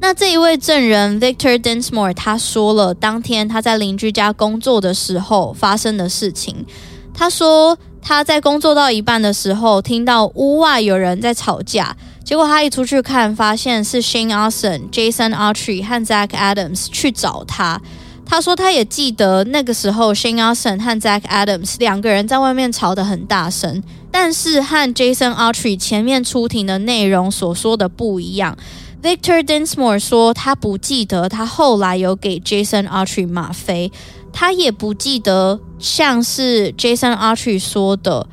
[0.00, 6.64] 那这一位证人 Victor Densmore 他说了当天他在邻居家工作的时候发生的事情。
[7.12, 11.94] 他说他在工作到一半的时候，听到屋外有人在吵架。
[12.28, 17.80] 结果他一出去看，发现是 Shane Austin、Jason Autry 和 Zach Adams 去找他。
[18.26, 28.58] 他说他也记得那个时候 Shane Austin 和 Zach Adams 两个人在外面吵得很大声，但是和 Jason Autry 前面出庭的内容所说的不一样。
[29.02, 33.90] Victor Densmore 说他不记得他后来有给 Jason Autry 吗啡，
[34.34, 38.28] 他也不记得像是 Jason Autry 说的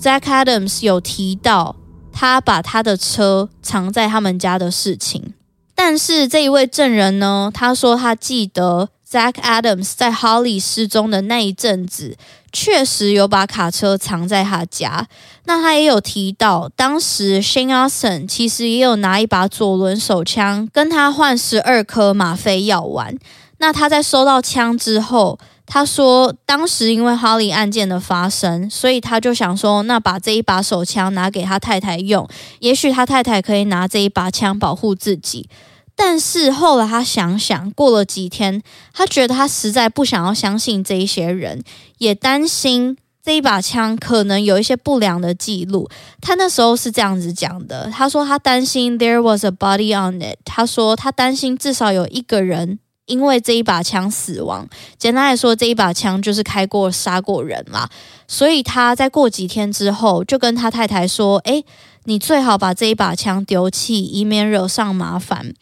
[0.00, 1.74] ，Zach Adams 有提到。
[2.20, 5.32] 他把他的车藏在他们家的事情，
[5.74, 12.18] 但是这一位证人呢，他说他记得 Zach Adams 在 Holly 失踪的那一阵子，
[12.52, 15.08] 确实有把卡车藏在他家。
[15.46, 23.16] 那他也有提到，当时 Shane Austin 其实也有拿一把左轮手枪跟他换十二颗吗啡药丸。
[23.56, 25.38] 那他在收到枪之后。
[25.72, 35.48] 他说，当时因为哈利案件的发生，所以他就想说，那把这一把手枪拿给他太太用，也许他太太可以拿这一把枪保护自己。
[35.94, 38.60] 但是后来他想想，过了几天，
[38.92, 41.62] 他觉得他实在不想要相信这一些人，
[41.98, 45.88] 也担心这一把枪可能有一些不良的记录。
[46.20, 52.80] 他那时候是这样子讲的，他说他担心 there was a body on it，他说他担心至少有一个人。
[53.10, 57.90] 因为这一把枪死亡，简单来说，这一把枪就是开过杀过人啦。
[58.28, 61.64] 所以他在过几天之后，就跟他太太说：“诶，
[62.04, 65.52] 你最好把这一把枪丢弃，以免惹上麻烦。”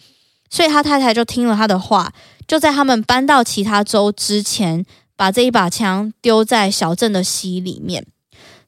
[0.50, 2.12] 所以他太太就听了他的话，
[2.46, 4.84] 就在他们搬到其他州之前，
[5.16, 8.06] 把这一把枪丢在小镇的溪里面。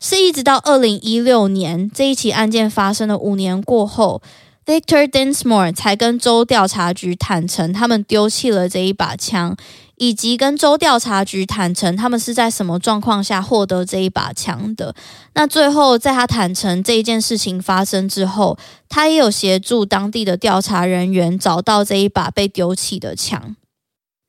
[0.01, 4.23] 是一直到二零一六年这一起案件发生的五年过后。
[4.71, 9.57] Victor Densmore 才跟州调查局坦诚，他们丢弃了这一把枪，
[9.97, 14.95] 以及跟州调查局坦诚，他们是在什么状况下获得这一把枪的。
[15.35, 18.57] 那最后，在他坦诚这一件事情发生之后，
[18.89, 23.57] 他也有协助当地的调查人员找到这一把被丢弃的枪。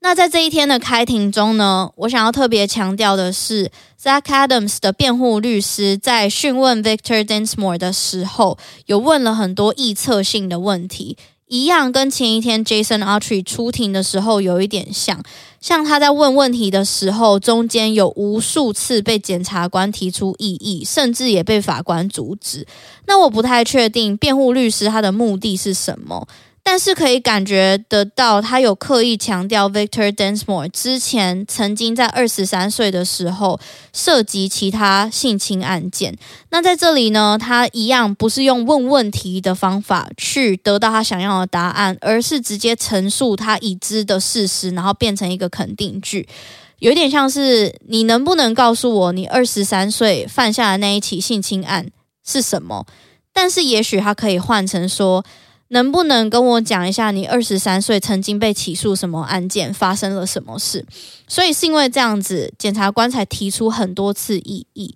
[0.04, 3.72] 那在这一天的开庭中呢，我想要特别强调的是
[4.02, 15.22] ，Zach Adams 的辩护律师在讯问 Victor Densmore 的时候，有问了很多臆测性的问题，一样跟前一天 Jason Autry 出庭的时候有一点像。
[15.60, 22.66] 像他在问问题的时候，中间有无数次被检察官提出异议，甚至也被法官阻止。
[23.06, 26.28] 那我不太确定辩护律师他的目的是什么。
[26.64, 33.59] 但是可以感觉得到，他有刻意强调 Victor Densmore 之前曾经在二十三岁的时候
[33.91, 36.16] 涉及其他性侵案件。
[36.51, 46.30] 那在这里呢，他一样不是用问问题的方法去得到他想要的答案，而是直接陈述他已知的事实，然后变成一个肯定句，
[46.78, 51.88] 有点像是你能不能告诉我你二十三岁犯下的那一起性侵案
[52.24, 52.86] 是什么？
[53.34, 55.26] 但是也许他可以换成说。
[55.74, 60.86] 能不能跟我讲一下，你二十三岁曾经被起诉什么案件，发生了什么事？
[61.30, 64.93] 所以是因为这样子，检察官才提出很多次异议。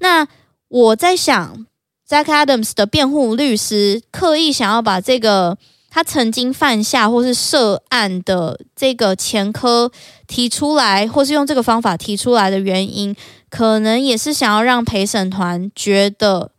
[0.00, 0.28] 那
[0.68, 1.66] 我在想
[2.06, 5.56] ，Zach Adams 的辩护律师刻意想要把这个
[5.88, 9.90] 他曾经犯下或是涉案的这个前科
[10.26, 13.16] 提出来，或是用这个方法提出来的原因，
[13.48, 16.50] 可能也是想要让陪审团觉得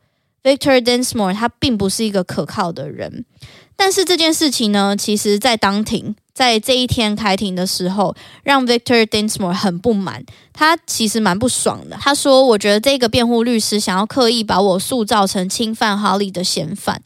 [0.41, 3.25] Victor Densmore 他并不是一个可靠的人。
[3.81, 8.13] 但是这件事情呢，其实，在当庭，在这一天开庭的时候，
[8.43, 10.21] 让 Victor Densmore 很不满。
[10.51, 11.95] 他其实蛮不爽的。
[11.97, 17.01] 他说：“我觉得这个辩护律师想要刻意把我塑造成侵犯哈利的嫌犯，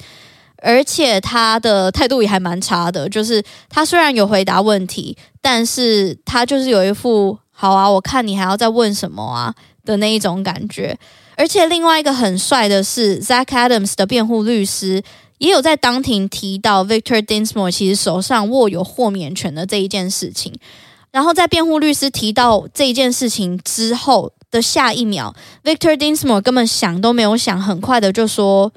[0.64, 3.08] 而且他的态度也还蛮差的。
[3.08, 9.54] 就是他虽然有回答问题，但是他就是有一副‘好啊，我看你还要再问什么啊’
[9.86, 10.98] 的那一种感觉。
[11.36, 15.04] 而且另外一个很帅的是 Zach Adams 的辩护律师。”
[15.44, 20.54] 也有在当庭提到 Victor Dinsmore 其实手上握有豁免权的这一件事情，
[21.12, 25.36] 然后在辩护律师提到这一件事情之后的下一秒
[25.66, 28.72] ，Victor Dinsmore 根本想都没有想，很快的就说：“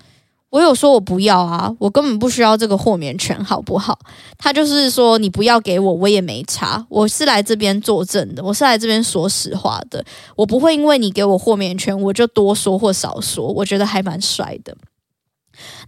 [0.50, 4.00] 我有说我不要啊，我根本不需要这个豁免权，好不好？
[4.36, 6.84] 他就是说你不要给我，我也没差。
[6.88, 10.04] 我是来这边作证的，我是来这边说实话的，
[10.34, 13.46] 我不会因为你给我豁免权，我就多说或少说。
[13.52, 14.76] 我觉得还蛮帅的。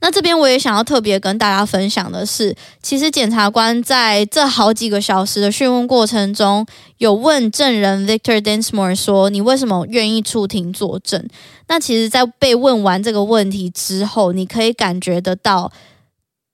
[0.01, 6.67] 那这边我也想要特别跟大家分享的是，其实检察官在这好几个小时的讯问过程中，
[6.99, 11.29] 有问证人 Victor Dinsmore 说：“你为什么愿意出庭作证？”
[11.69, 15.73] 那其实，在被问完这个问题之后，你可以感觉得到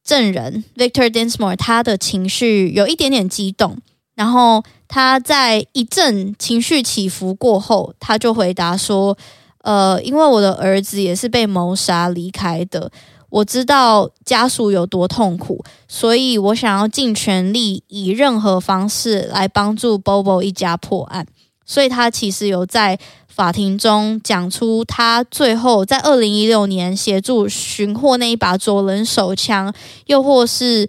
[0.03, 3.79] 证人 Victor Dinsmore 他的情绪有一点点激动，
[4.15, 9.17] 然后他在一阵情绪起伏过后，他就回答说。
[9.65, 12.93] 呃，因为我的儿子也是被谋杀离开的，
[13.31, 21.27] 我知道家属有多痛苦，所以我想要尽全力以任何方式来帮助 Bobo 一家破案。
[21.65, 29.73] 所以他其实有在法庭中讲出他最后在二零一六年协助寻获那一把左轮手枪，
[30.05, 30.87] 又或是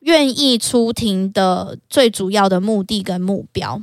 [0.00, 3.80] 愿意出庭的最主要的目的跟目标。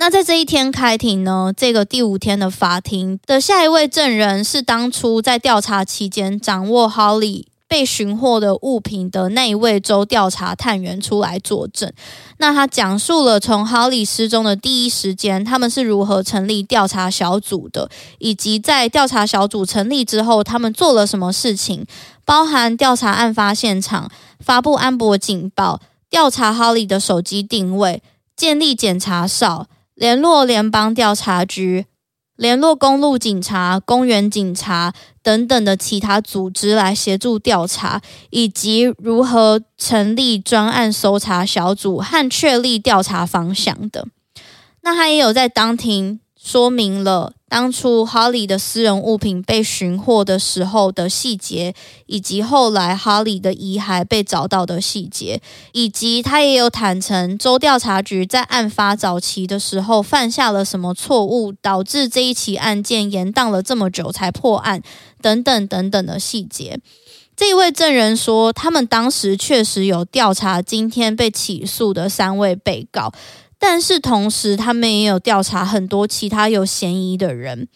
[0.00, 11.92] 那在这一天开庭呢，这个第五天的法庭的下一位证人是当初在调查期间掌握 Holly 被寻获的物品的那一位州调查探员出来作证。
[12.36, 21.84] 那他讲述了从 Holly 失踪的第一时间，他们是如何成立调查小组的，以及在调查小组成立之后，他们做了什么事情，
[22.24, 28.00] 包含调查案发现场、发布安博警报、调查 Holly 的手机定位、
[28.36, 29.66] 建立检查哨。
[29.98, 31.86] 联络联邦调查局、
[32.36, 34.94] 联络公路警察、公园警察
[35.24, 44.06] 等等的其他组织来协助调查，以及如何成立专案搜查小组和确立调查方向的。
[44.82, 47.32] 那他也有在当庭说明了。
[47.50, 51.74] 当初 Holly 的私人物品被寻获的时候的细节，
[52.04, 55.40] 以及后来 Holly 的遗骸被找到的细节，
[55.72, 64.82] 以及他也有坦承州调查局在案发早期的时候犯下了什么错误，导致这一起案件延宕了这么久才破案，
[65.22, 66.78] 等等等等的细节。
[67.34, 73.10] 这一位证人说，他们当时确实有调查今天被起诉的三位被告。
[73.58, 77.68] 但是同时，他们也有调查很多其他有嫌疑的人。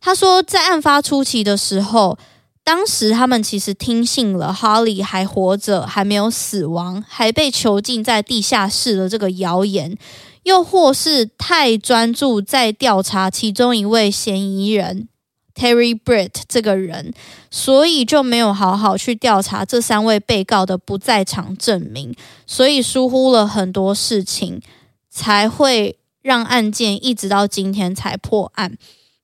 [0.00, 2.16] 他说，在案发初期的时候，
[2.62, 9.98] 当时他们其实听信了 Holly 还活着、还没有死亡、还被囚禁在地下室的这个谣言，
[10.44, 15.08] 又或是太专注在调查其中一位嫌疑人
[15.54, 17.12] Terry Britt 这个人，
[17.50, 22.14] 所以就没有好好去调查这三位被告的不在场证明，
[22.46, 24.60] 所以疏忽了很多事情。
[25.14, 28.76] 才会让案件一直到今天才破案。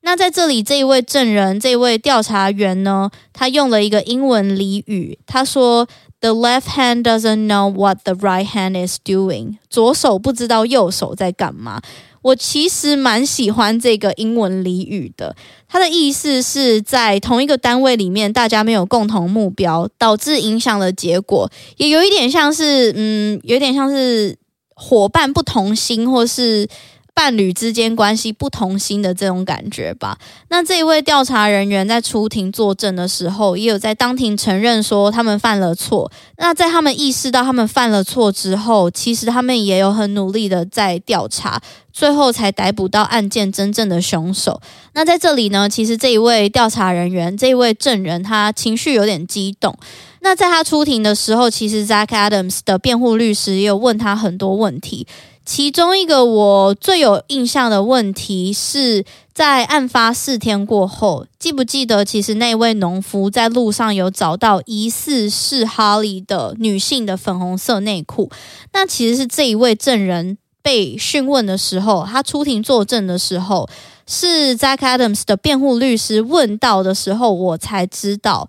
[0.03, 5.87] 那在这里，这一位证人，这一位调查员呢，他用了一个英文俚语，他说
[6.21, 11.83] ：“The left hand doesn't know what the right hand is doing。”左手不知道右手在干嘛。
[12.23, 15.37] 我其实蛮喜欢这个英文俚语的，
[15.69, 24.40] 它的意思是在同一个单位里面，大家没有共同目标，导致影响的结果，也有一点像是，嗯，有点像是。
[24.81, 26.67] 伙伴不同心，或是
[27.13, 30.17] 伴侣之间关系不同心的这种感觉吧。
[30.49, 36.11] 那这一位调查人员在出庭作证的时候，也有在当庭承认说他们犯了错。
[36.39, 41.61] 那在他们意识到他们犯了错之后，其实他们也有很努力的在调查，
[41.93, 44.63] 最后才逮捕到案件真正的凶手。
[44.95, 49.77] 那在这里呢，其实这一位调查人员，这一位证人，他情绪有点激动。
[50.21, 55.07] 那在他出庭的时候，其实 Zach Adams 的辩护律师也有问他很多问题。
[55.47, 68.31] 其中一个我最有印象的问题是在案发四天过后，记不记得其实那位农夫在路上有找到疑似是 Holly 的女性的粉红色内裤？
[68.73, 73.69] 那其实是这一位证人被讯问的时候，他出庭作证的时候，
[74.07, 78.49] 是 Zach Adams 的辩护律师问到的时候，我才知道。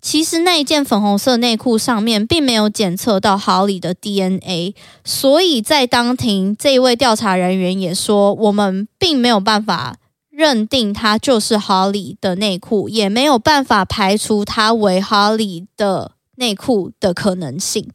[0.00, 4.74] 其实那一件粉红色内裤上面并没有检测到哈里的 DNA，
[5.04, 9.96] 所以在当庭这一位调查人员也说，我们并没有办法
[10.30, 17.90] 认定它就是哈里的内裤，也没有办法排除它为哈里的内裤的可能性。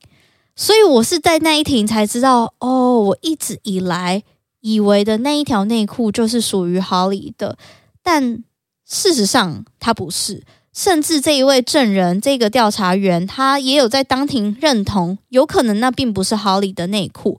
[0.55, 4.21] 所以我是在那一庭才知道，哦，我一直以来
[4.59, 7.57] 以为的那一条内裤就是属于哈里的，
[8.03, 8.43] 但
[8.85, 10.43] 事实上它不是。
[10.73, 17.37] 甚至这一位证人，这个调查员，他也有在当庭认同，有可能那并不是郝理的内裤。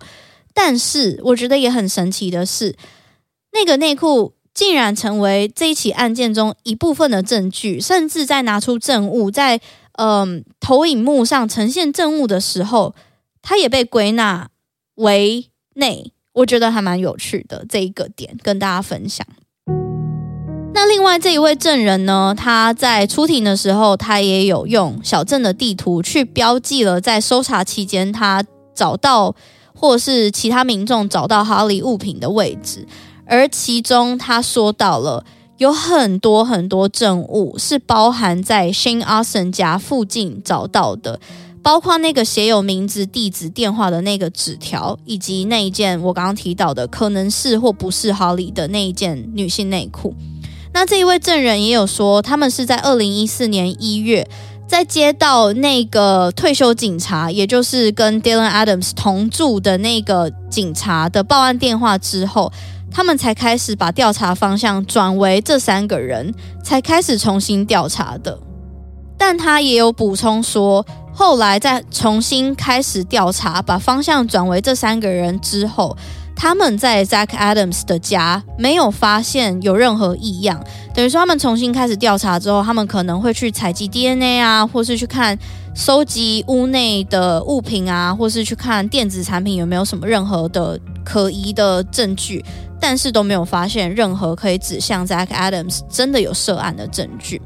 [0.53, 2.77] 但是，我觉得也很神奇的是，
[3.53, 9.61] 那个内裤竟然成为这一起案件中一部分的证据，甚至在拿出证物，在
[9.97, 12.95] 嗯、投影幕上呈现证物的时候，
[13.43, 14.49] 他也被归纳
[14.95, 16.13] 为内。
[16.33, 19.25] 我觉得还蛮有趣的这一个点，跟大家分享。
[20.75, 28.45] 那另外这一位证人呢，他在出庭的时候，他也有用小镇的地图去标记了在搜查期间他
[28.75, 29.37] 找到
[29.73, 32.89] 或是其他民众找到哈利物品的位置，
[33.25, 35.25] 而其中他说到了
[35.59, 41.21] 有很多很多证物是包含在 Shane Austin 家附近找到的。
[41.63, 50.15] 包括那个写有名字、地址、电话的那个纸条，以及那一件我刚刚提到的可能是或不是 Holly 的那一件女性内裤。
[50.75, 54.29] 那这一位证人也有说，他们是在二零一四年一月，
[54.67, 62.53] 在接到那个退休警察，也就是跟 Dylan Adams 同住的那个警察的报案电话之后，
[62.91, 68.37] 他们才开始把调查方向转为这三个人，才开始重新调查的。
[69.17, 75.97] 但他也有补充说，后来在重新开始调查，把方向转为这三个人之后，
[76.37, 80.63] 他们在 Zach Adams 的家没有发现有任何异样。
[80.93, 85.37] 等于说，他们重新开始调查之后，他们可能会去采集 DNA 啊，或是去看
[85.75, 92.45] 收集屋内的物品啊，或是去看电子产品有没有什么任何的可疑的证据，
[92.81, 97.41] 但是都没有发现任何可以指向 Zach Adams 真的有涉案的证据。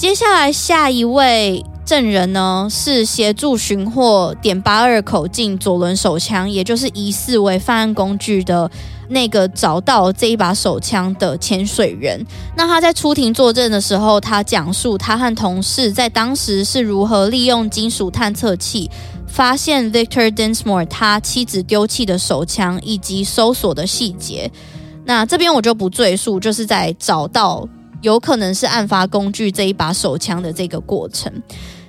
[0.00, 1.62] 接下来下一位。
[1.84, 8.70] 证人呢是协助寻获点八二口径左轮手枪，也就是疑似为犯案工具的
[9.08, 12.24] 那个找到这一把手枪的潜水员。
[12.56, 18.88] 那他在出庭作证的时候，他讲述他和同事在当时是如何利用金属探测器
[19.26, 24.50] 发现 Victor Dinsmore 他妻子丢弃的手枪以及搜索的细节。
[25.04, 27.68] 那这边我就不赘述，就是在找到
[28.02, 31.32] 有可能是案发工具这一把手枪的这个过程。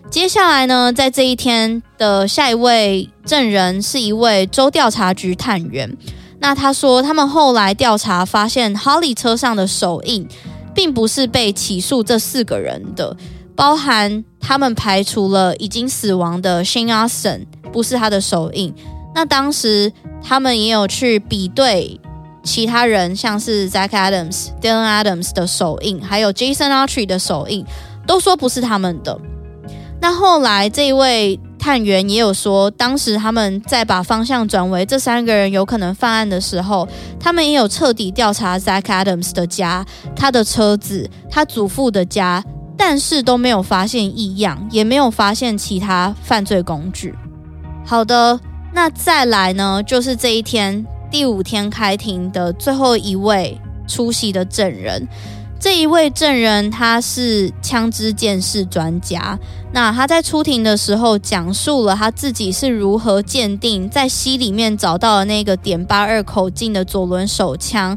[0.09, 5.97] 接下来呢，在这一天的下一位证人是一位州调查局探员。
[6.39, 10.28] 那他说，他们后来调查发现，Holly 车上的手印
[10.74, 13.16] 并不是被起诉这四个人的，
[13.55, 18.74] 包含他们排除了已经死亡的 Sean，不是他的手印。
[19.14, 21.99] 那当时他们也有去比对
[22.43, 27.65] 其他人，像是 Zach Adams、Dylan Adams 的手印，还有 Jason Autry 的手印，
[28.07, 29.19] 都说不是他们的。
[30.01, 36.87] 那后来，这一位探员也有说，当时他们在把方向转为这三个人有可能犯案的时候，
[37.19, 39.85] 他们也有彻底调查 Zach Adams 的家、
[40.15, 42.43] 他的车子、他祖父的家，
[42.75, 47.13] 但是都没有发现异样，也没有发现其他犯罪工具。
[47.85, 48.39] 好的，
[48.73, 55.07] 那再来呢，就是这一天第五天开庭的最后一位出席的证人。
[55.59, 59.38] 这一位证人他是枪支鉴识专家，
[59.72, 67.95] 那他在出庭的时候讲述了他自己是如何鉴定在溪里面找到的那个点八二口径的左轮手枪，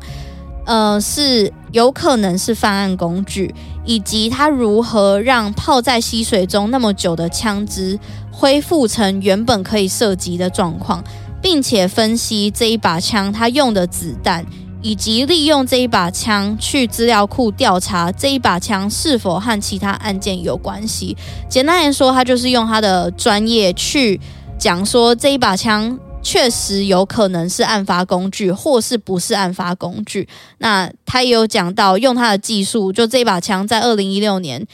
[0.67, 3.55] 呃，是有可能是犯案工具，
[3.87, 7.99] 以及他如何让泡在溪水中那么久的枪支
[8.31, 11.03] 恢复成原本可以射击的状况，
[11.45, 14.47] 并且分析这一把枪他用的子弹。
[14.81, 21.17] 以及利用这一把枪去资料库调查这一把枪是否和其他案件有关系。
[21.49, 24.21] 简单来说，他就是用他的专业去
[24.59, 30.29] 讲说这一把枪确实有可能是案发工具，或是不是案发工具。
[30.59, 34.67] 那他也有讲到用他的技术，就这把枪在二零一六年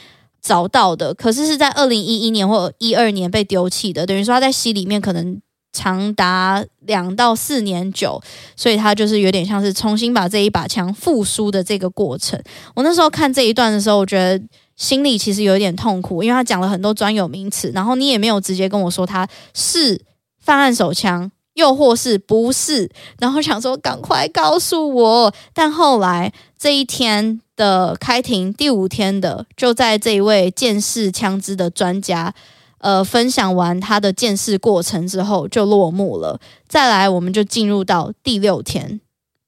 [0.43, 5.41] 找到的，可是是在二零一一年或一二年被丢弃的，等于说他在溪里面可能。
[5.73, 8.21] 长达两到四年久，
[8.57, 12.41] 所以他就是有点像是重新把这一把枪复苏的这个过程。
[12.75, 14.45] 我那时候看这一段的时候，我觉得
[14.77, 20.01] 心里其实有一点痛苦，因为他讲了很多专有名词，然后你也没有直接跟我说他是
[20.41, 25.35] 犯案手枪，又或是不是，然后想说赶快告诉我。
[25.55, 32.35] 但后来这一天的开庭第五天的，就在这一位鉴识枪支的专家。
[32.81, 36.41] 呃，分享完他的见识过程之后，就落幕了。
[36.67, 39.01] 再来，我们就进入到第六天。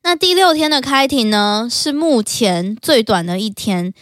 [0.04, 3.94] 那第六天的开庭呢，是目前最短的一天。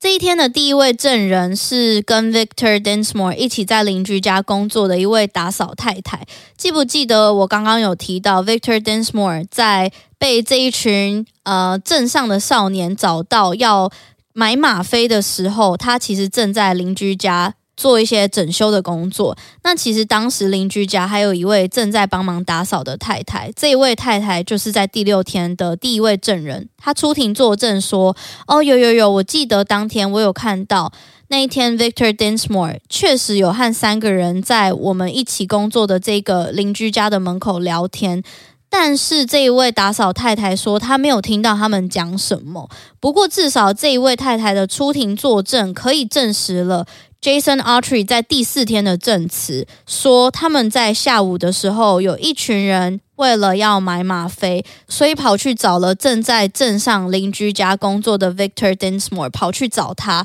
[0.00, 6.24] 这一天的第一位证人是跟 Victor Densmore 一起在邻居家工作的一位打扫太太。
[6.56, 13.90] 记不记得我刚刚有提到，Victor Densmore 在被这一群呃镇上的少年找到要
[14.32, 17.56] 买吗啡的时候，他其实正在邻居家。
[17.78, 19.38] 做一些整修的工作。
[19.62, 28.16] 那其实当时邻居家还有一位正在帮忙打扫的太太，这一位太太就是在第六天的第一位证人，她出庭作证说
[28.48, 30.92] ：“哦，有有有，我记得当天我有看到
[31.28, 38.24] 那一天，Victor Dinsmore 确实有和三个人在我们一起工作的这个邻居家的门口聊天。”
[38.70, 42.68] 但是这一位打扫太太说，她没有听到他们讲什么。
[43.00, 46.86] 不过至少这一位太太的出庭作证可以证实了
[47.20, 60.24] Jason Autry 在第四天的证词，说他们在下午的时候有一群人为了要买吗啡，所以跑去找了正在镇上邻居家工作的 Victor Dinsmore，跑去找他。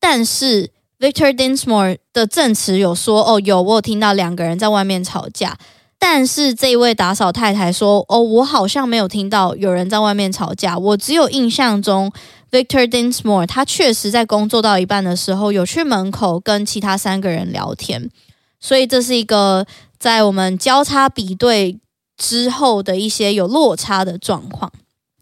[0.00, 5.58] 但是 Victor Dinsmore 的证词有说，哦，有，我有听到两个人在外面吵架。
[6.02, 12.10] 但是这一位打扫太太说：“哦，我好像没有听到有人在外面吵架，我只有印象中
[12.50, 18.10] ，Victor Dinsmore 他确实在工作到一半的时候有去门口跟其他三个人聊天，
[18.58, 19.66] 所以这是一个
[19.98, 21.78] 在我们交叉比对
[22.16, 24.72] 之后的一些有落差的状况。”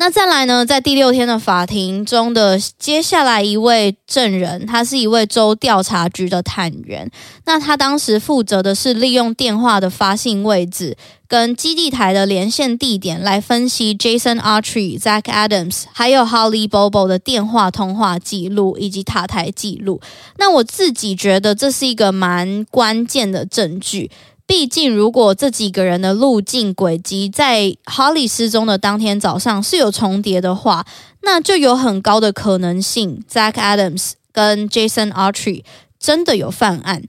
[0.00, 7.10] 那再来呢，在第六天的法庭中的接下来一位证人，他是一位州调查局的探员。
[7.46, 10.96] 那他当时负责的是利用电话的发信位置
[11.26, 20.00] 跟基地台的连线地点来分析 Jason Archery、Zach Adams 还有 Holly Bobo 的电话通话记录以及塔台记录。
[20.36, 24.12] 那我自己觉得这是一个蛮关键的证据。
[24.48, 30.86] 毕竟，如果这几个人的路径轨迹在哈利失踪的当天早上是有重叠的话，
[31.20, 35.64] 那就有很高的可能性，Zach Adams 跟 Jason Autry
[36.00, 37.04] 真的有犯案，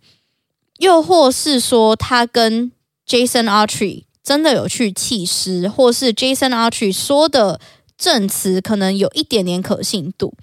[0.79, 2.73] 又或是说他跟
[3.07, 7.61] Jason Autry 真的有去弃尸，或是 Jason Autry 说的
[7.97, 10.33] 证词可能有一点点可信度。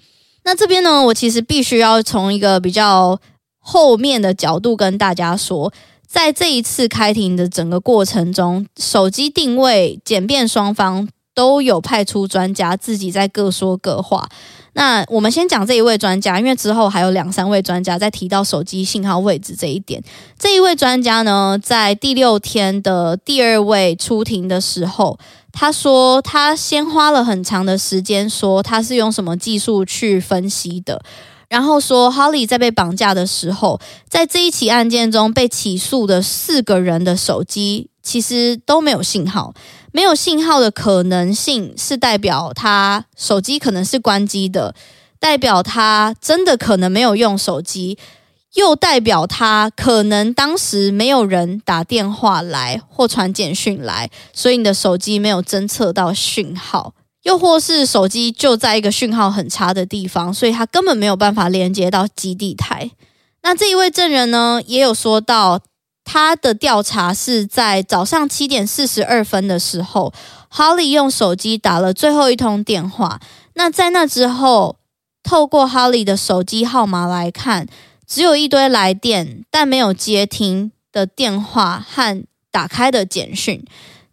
[0.43, 3.21] 那这边呢，我其实必须要从一个比较
[3.59, 5.71] 后面的角度跟大家说。
[6.07, 14.27] 在这一次开庭的整个过程中，手机定位检辩双方都有派出专家自己在各说各话。
[14.73, 20.01] 那我们先讲这一位专家，因为之后还有两三位专家在提到手机信号位置这一点。
[20.39, 25.17] 这一位专家呢，在第六天的第二位出庭的时候，
[25.51, 31.01] 他说他先花了很长的时间，说他是用什么技术去分析的。
[31.49, 33.79] 然后说，Holly 在被绑架的时候，
[34.09, 39.53] 在这一起案件中被起诉的四个人的手机其实都没有信号。
[39.93, 44.75] 没有信号的可能性是代表他手机可能是关机的，
[45.19, 47.97] 代表他真的可能没有用手机，
[48.53, 56.93] 又代表他可能当时没有人打电话来或传简讯来，所以你的手机没有侦测到讯号。
[57.27, 62.89] 又或是手机就在一个讯号很差的地方，所以他根本没有办法连接到基地台。
[63.41, 65.59] 那这一位证人呢，也有说到，
[66.05, 70.13] 他的调查是在早上七点四十二分的时候
[70.49, 73.19] ，Holly 用手机打了最后一通电话。
[73.55, 74.77] 那在那之后，
[75.21, 77.67] 透过 Holly 的手机号码来看，
[78.07, 83.65] 只有一堆来电，但没有接听的电话和打开的简讯。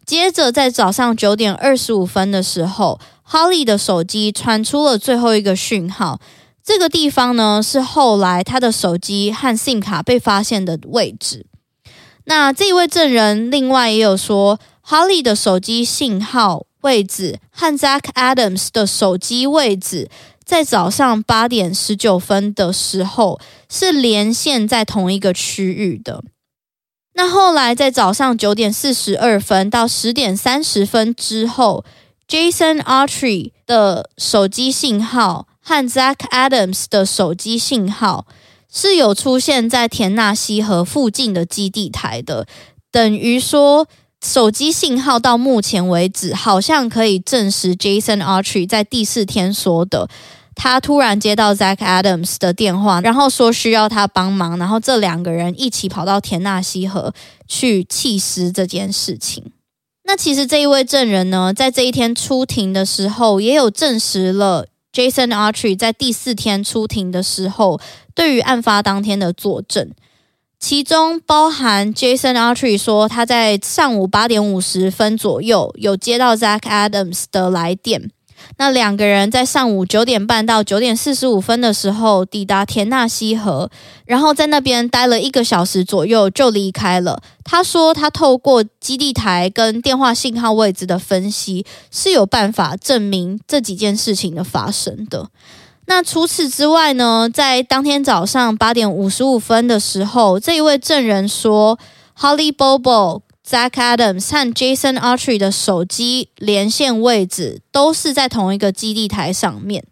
[0.05, 6.19] 接着，在早上九点二十五分的时候，Holly 的手机传出了最后一个讯号。
[6.63, 11.45] 这个地方呢，是后来他的手机和 SIM 卡被发现的位置。
[12.25, 20.09] 那这一位证人另外也有说，Holly 的手机信号位置和 Zach Adams 的手机位置，
[20.43, 23.39] 在早上八点十九分的时候
[23.69, 26.23] 是连线在同一个区域的。
[27.17, 31.85] 那后来在早上九点四十二分到十点三十分之后
[32.27, 38.27] ，Jason Autry 的手机信号和 Zach Adams 的手机信号
[38.69, 42.45] 是有出现在田纳西河附近的基地台的，
[42.91, 43.87] 等于说
[44.21, 50.09] 手机信号到目前为止好像可以证实 Jason Autry 在第四天说的。
[50.55, 57.13] 他突然接到 Zach Adams 的电话，然后说需要他帮忙，然后这两个人一起跑到田纳西河
[57.47, 59.51] 去弃尸这件事情。
[60.05, 67.81] 那其实这一位证人呢，在这一天出庭的时候，也有证实了 Jason Autry 在第四天出庭的时候
[68.13, 69.91] 对于案发当天的作证，
[70.59, 78.11] 其中包含 Jason Autry 说他在上午八点五十分左右有接到 Zach Adams 的来电。
[78.57, 83.69] 那两个人在上午九点半到九点四十五分的时候抵达田纳西河，
[84.05, 87.21] 然后在那边待了一个小时左右就离开了。
[87.43, 95.29] 他说，他透过基地台跟电话信号位置的分析，是有办法证明这几件事情的发生的。
[95.87, 101.77] 那除此之外呢，在当天早上八点五十五分的时候，这一位证人说
[102.17, 109.85] ，Holly Bobo、Zach Adams 和 Jason Autry 的手机连线位置都是在同一个基地台上面。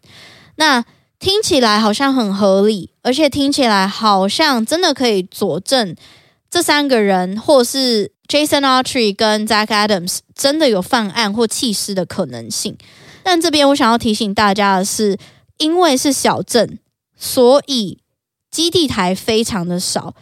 [0.56, 0.84] 那
[1.20, 5.94] 听起来好像很合理，而且听起来好像真的可以佐证
[6.50, 12.76] 这三个人，或是 Jason Autry 跟 Zach Adams 真的有犯案或弃尸的可能性。
[13.22, 15.16] 但这边我想要提醒大家的是，
[15.58, 16.78] 因为是小镇，
[17.16, 17.98] 所以
[18.50, 20.14] 基地台非常的少。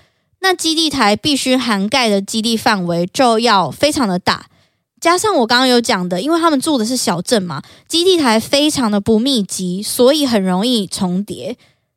[0.43, 4.47] 那基地台必须涵盖的基地范围就要非常的大。
[5.01, 11.57] 加上我刚刚有讲的，因为他们住的是小镇嘛，基地台非常的不密集，所以很容易重叠。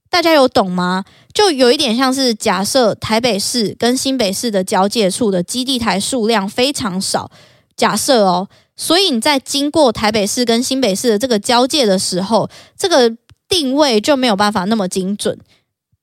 [0.09, 1.03] 大家有懂吗？
[1.33, 7.29] 就有一点像是假设台北市跟新北市的交界处的基地台数量非常少，
[7.75, 13.13] 假设哦，所以你在经过台北市跟新北市的这个交界的时候，这个
[13.49, 15.37] 定位就没有办法那么精准，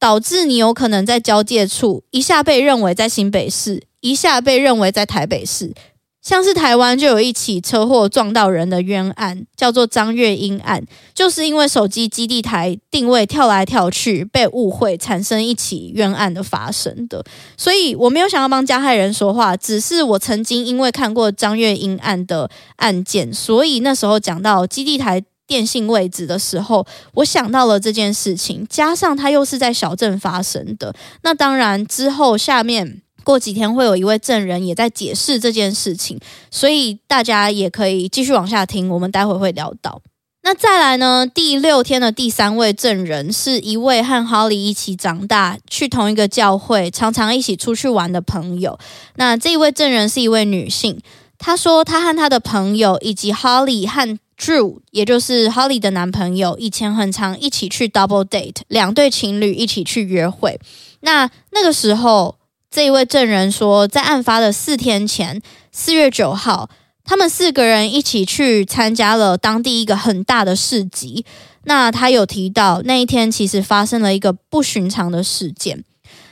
[0.03, 5.73] 导致你有可能在交界处一下被认为在新北市，一下被认为在台北市。
[6.21, 10.85] 像是台湾就有一起车祸撞到人的冤案，叫做张月英案，
[11.15, 17.25] 就是因为手机基地台定位跳来跳去被误会，产生一起冤案的发生的。
[17.57, 25.23] 所以我没有想要帮加害人说话，只是我曾经因为看过张月英案的案件，所以那时候讲到基地台
[25.53, 33.03] 电信位置的时候，我想到了这件事情，加上它又是在小镇发生的，那当然之后下面。
[33.25, 36.19] 过几天会有一位证人也在解释这件事情，
[36.51, 38.89] 所以大家也可以继续往下听。
[38.89, 40.03] 我们待会会聊到。
[40.43, 41.25] 那再来呢？
[41.33, 48.77] 第六天的第三位证人是一位和哈利一起长大、去同一个教会、常常一起出去玩的朋友。
[49.15, 51.01] 那这一位证人是一位女性，
[51.39, 60.61] 她说她和她的朋友以及哈利和 Drew，也就是 Holly 的男朋友，以前很常一起去 double date，两对情侣一起去约会。
[61.01, 62.37] 那那个时候。
[62.75, 66.71] 这一位证人说，在案发的四天前，四月九号，
[67.05, 71.27] 他们四个人一起去参加了当地一个很大的市集。
[71.65, 75.85] 那他有提到，那一天其实发生了一个不寻常的事件。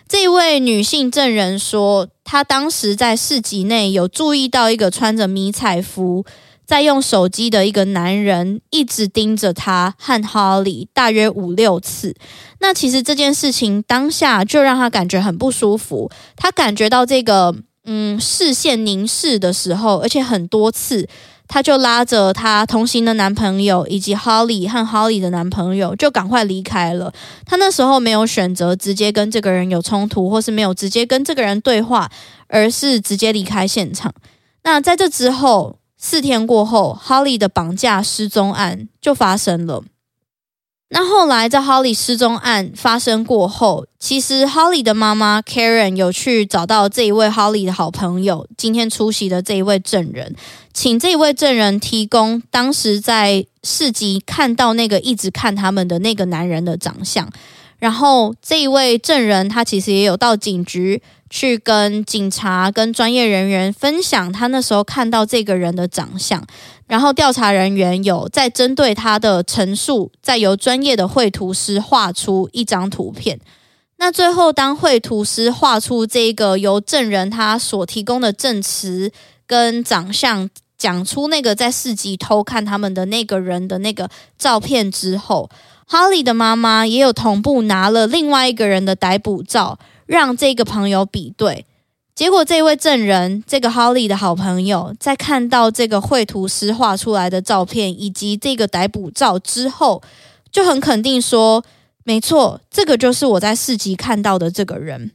[0.09, 6.25] 这一位女性证人说，她当时在市集内有注意到一个穿着迷彩服，
[6.71, 12.15] 在用手机的一个男人一直盯着他和 Holly 大约五六次，
[12.61, 16.09] 那其实这件事情当下就让他感觉很不舒服。
[16.37, 17.53] 他感觉到这个
[17.87, 21.09] 嗯视线凝视的时候，而且很多次，
[21.49, 27.13] 他就拉着他同行的男朋友以及 Holly 和 Holly 的男朋友就赶快离开了。
[27.45, 32.09] 他那时候没有选择直接跟这个人有冲突，或是没有直接跟这个人对话，
[32.47, 34.15] 而是直接离开现场。
[34.63, 35.80] 那在这之后。
[36.03, 39.85] 四天过后，Holly 的绑架失踪案就发生了。
[40.89, 50.35] 那后来，在 Holly 失踪案发生过后，其实 Holly 的妈妈 Karen 有去找到这一位 Holly 的好朋友，今天出席的这一位证人，
[50.73, 57.31] 请这一位证人提供当时在市集看到那个一直看他们的那个男人的长相。
[57.79, 61.03] 然后，这一位证人他其实也有到警局。
[61.31, 66.45] 去跟警察、跟专业人员分享他那时候看到这个人的长相，
[66.89, 73.39] 然后调查人员有在针对他的陈述，再由专业的绘图师画出一张图片。
[73.99, 79.13] 那最后，当绘图师画出这个由证人他所提供的证词
[79.47, 84.09] 跟长相，讲出那个在市集偷看他们的那个人的那个
[84.39, 85.51] 照片之后
[85.87, 89.79] 哈利的妈妈也有同步拿了另外一个人的逮捕照。
[90.11, 91.65] 让这个朋友比对，
[92.17, 100.03] 结果这位证人，这个 Holly 的好朋友，在看到这个绘图师画出来的照片以及这个逮捕照之后，
[100.51, 101.65] 就很肯定说，
[102.03, 105.13] 没错，这个就是我在市集看到的这个人，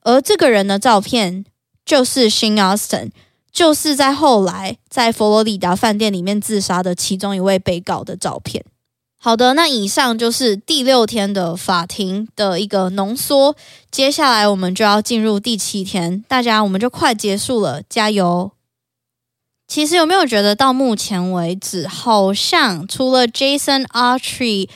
[0.00, 1.44] 而这个人的照片
[1.84, 3.10] 就是 Sean Austin，
[3.52, 8.64] 就是在后来在佛罗里达饭店里面自杀的其中一位被告的照片。
[9.26, 13.56] 好的，那以上就是第六天的法庭的一个浓缩。
[13.90, 18.52] 接下来我们就要进入第七天，大家我们就快结束了，加油！
[19.66, 24.68] 其实有没有觉得到目前为止，好像除了 Jason Autry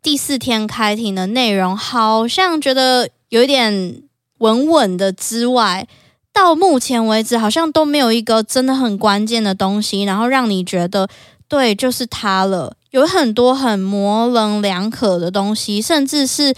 [0.00, 4.04] 第四天开庭的内容，好像觉得有一点
[4.38, 5.86] 稳稳的之外，
[6.32, 11.10] 到目前为止好像都没有一个真的很关键的东西，然后让你觉得
[11.46, 12.78] 对，就是他了。
[12.92, 16.54] 有很多很模棱两可的东西，甚至是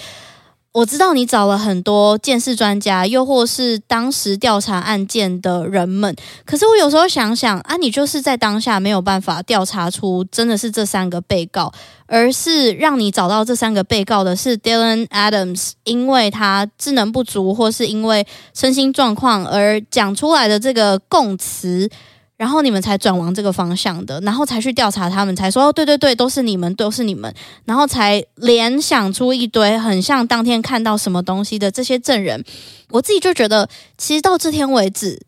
[0.72, 6.12] 我知道你找了很多鉴识专家，又或是当时调查案件的人们。
[6.44, 11.72] 可是我有时候想想啊，你就是在当下没有办法调查出真的是这三个被告，
[12.06, 21.88] 而是让你找到这三个被告的是 Dylan Adams，因为他智能不足，或是因为身心状况而讲出来的这个供词。
[22.36, 27.32] 然后你们才转往这个方向的，然后才去调查他们，才说哦，对对对，都是你们，都是你们，
[27.64, 32.44] 然后才联想出一堆很像当天看到什么东西的这些证人。
[32.90, 35.24] 我自己就觉得，其实到这天为止，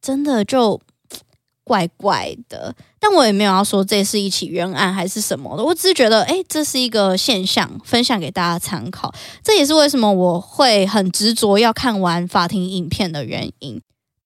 [0.00, 0.80] 真的就
[1.64, 2.74] 怪怪的。
[3.00, 9.12] 但我也没有要说这是一起冤案还是什么的，我只是觉得，诶，这是一个现象，分享给大家参考。
[9.42, 13.80] 这也是为什么我会很执着要看完法庭影片的原因。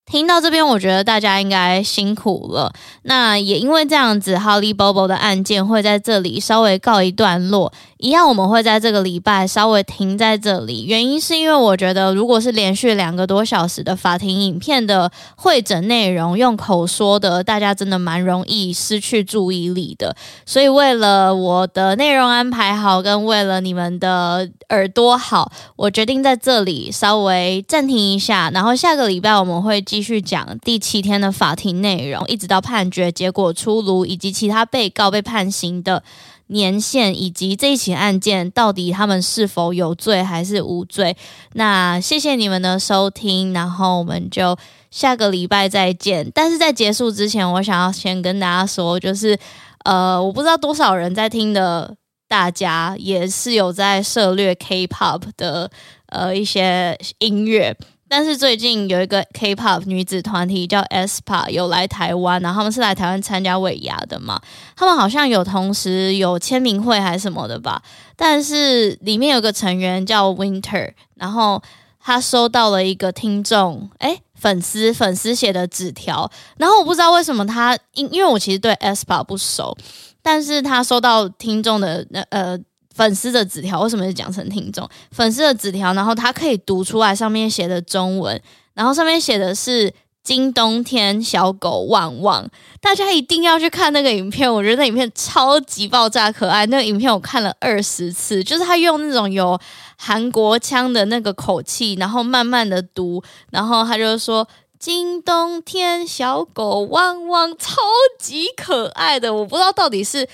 [0.08, 2.72] 听到这边，我觉得大家应该辛苦了。
[3.02, 7.72] 那也因为这样子哈利波波的案件会在这里稍微告一段落。
[7.98, 20.14] 一样，我们会在这个礼拜稍微停在这里，原因是因为我觉得，如果是连续两个多小时的法庭影片的会诊内容，用口说的，大家真的蛮容易失去注意力的。
[20.44, 36.02] 所以，为了我的内容安排好，跟为了你们的耳朵好，我决定在这里稍微暂停一下，然后下个礼拜我们会继继续讲第七天的法庭内容，一直到判决结果出炉，以及其他被告被判刑的
[36.48, 41.16] 年限，以及这一起案件到底他们是否有罪还是无罪。
[41.54, 44.58] 那谢谢你们的收听，然后我们就
[44.90, 46.30] 下个礼拜再见。
[46.34, 49.38] 但是在结束之前，我想要先跟大家说，就是
[49.86, 51.96] 呃，我不知道多少人在听的，
[52.28, 55.70] 大家也是有在涉猎 K-pop 的
[56.08, 57.74] 呃一些音乐。
[58.08, 64.40] 但是最近有一个 K-pop 女子团体叫 SPA 有来台湾，然后他们是来台湾参加尾牙的嘛。
[64.76, 67.82] 他们好像有同时有签名会还是什么的吧。
[68.14, 71.60] 但是里面有个成员叫 Winter，然后
[72.00, 79.76] 他收到了一个听众诶粉丝粉丝写的纸条，然后我不知道为什么他因因为我其实对 SPA 不熟，
[80.22, 82.58] 但是他收到听众的那呃。
[82.96, 84.88] 粉丝的纸条为什么是讲成听众？
[85.10, 88.40] 粉丝的纸条，然后他可以读出来上面写的中文，
[88.72, 89.92] 然后上面写的是
[90.24, 92.48] “今冬天小狗旺旺”，
[92.80, 96.64] 大家一定要去看那个影片，我觉得那影片超级爆炸可爱。
[96.66, 99.60] 那个影片我看了二十次，就是他用那种有
[99.98, 104.48] 韩国腔的那个口气，然后慢慢的读，然后他就说
[104.80, 107.76] “今冬天小狗旺旺”，超
[108.18, 109.34] 级可爱的。
[109.34, 110.26] 我不知道到底是。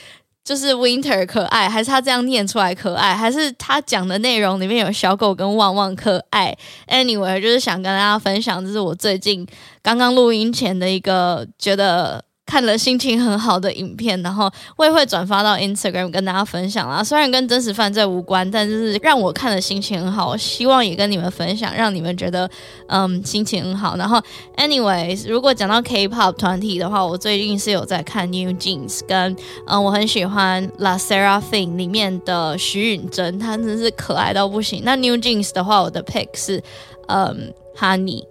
[0.45, 6.57] 就是 Winter 可爱，还是他这样念出来可爱，还是他讲的内容里面有小狗跟旺旺可爱
[6.89, 9.47] ？Anyway，就是想跟大家分享，这是我最近
[9.83, 12.25] 刚刚录音前的一个觉得。
[12.53, 17.03] 看了心情很好的影片，然后我也会转发到 Instagram 跟大家分享啦。
[17.03, 20.37] 虽然跟真实犯罪无关，但就是让我看了心情很好。
[20.37, 22.47] 希望也跟你们分享，让你们觉得
[22.89, 23.97] 嗯心情很好。
[23.97, 24.21] 然后
[24.59, 29.35] ，anyways，如果讲到 K-pop 团体的话，我最近是有在看 New Jeans，跟
[29.67, 34.83] 嗯我很喜欢 La SSERAFIM 里面的徐允珍，她真是可爱到不行。
[34.85, 36.63] 那 New Jeans 的话，我的 pick 是
[37.09, 38.27] 嗯 Honey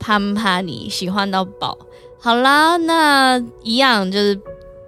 [0.00, 1.78] Pam Honey，喜欢到爆。
[2.24, 4.40] 好啦，那一样就是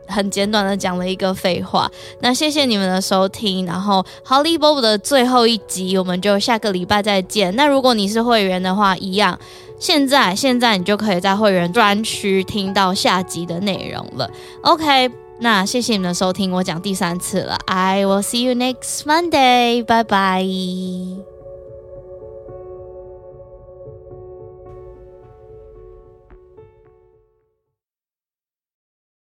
[0.07, 1.91] 很简短的讲了一个废话。
[2.21, 7.55] 那谢谢你们的收听，然后 Holly Bob 的最后一集，我们就下个礼拜再见。
[7.55, 9.39] 那如果你是会员的话，一样，
[9.79, 14.31] 现在现在你就可以在会员专区听到下集的内容了。
[14.63, 15.11] OK，
[15.41, 17.59] 那谢谢你们的收听，我讲第三次了。
[17.67, 21.36] I will see you next Monday，拜拜。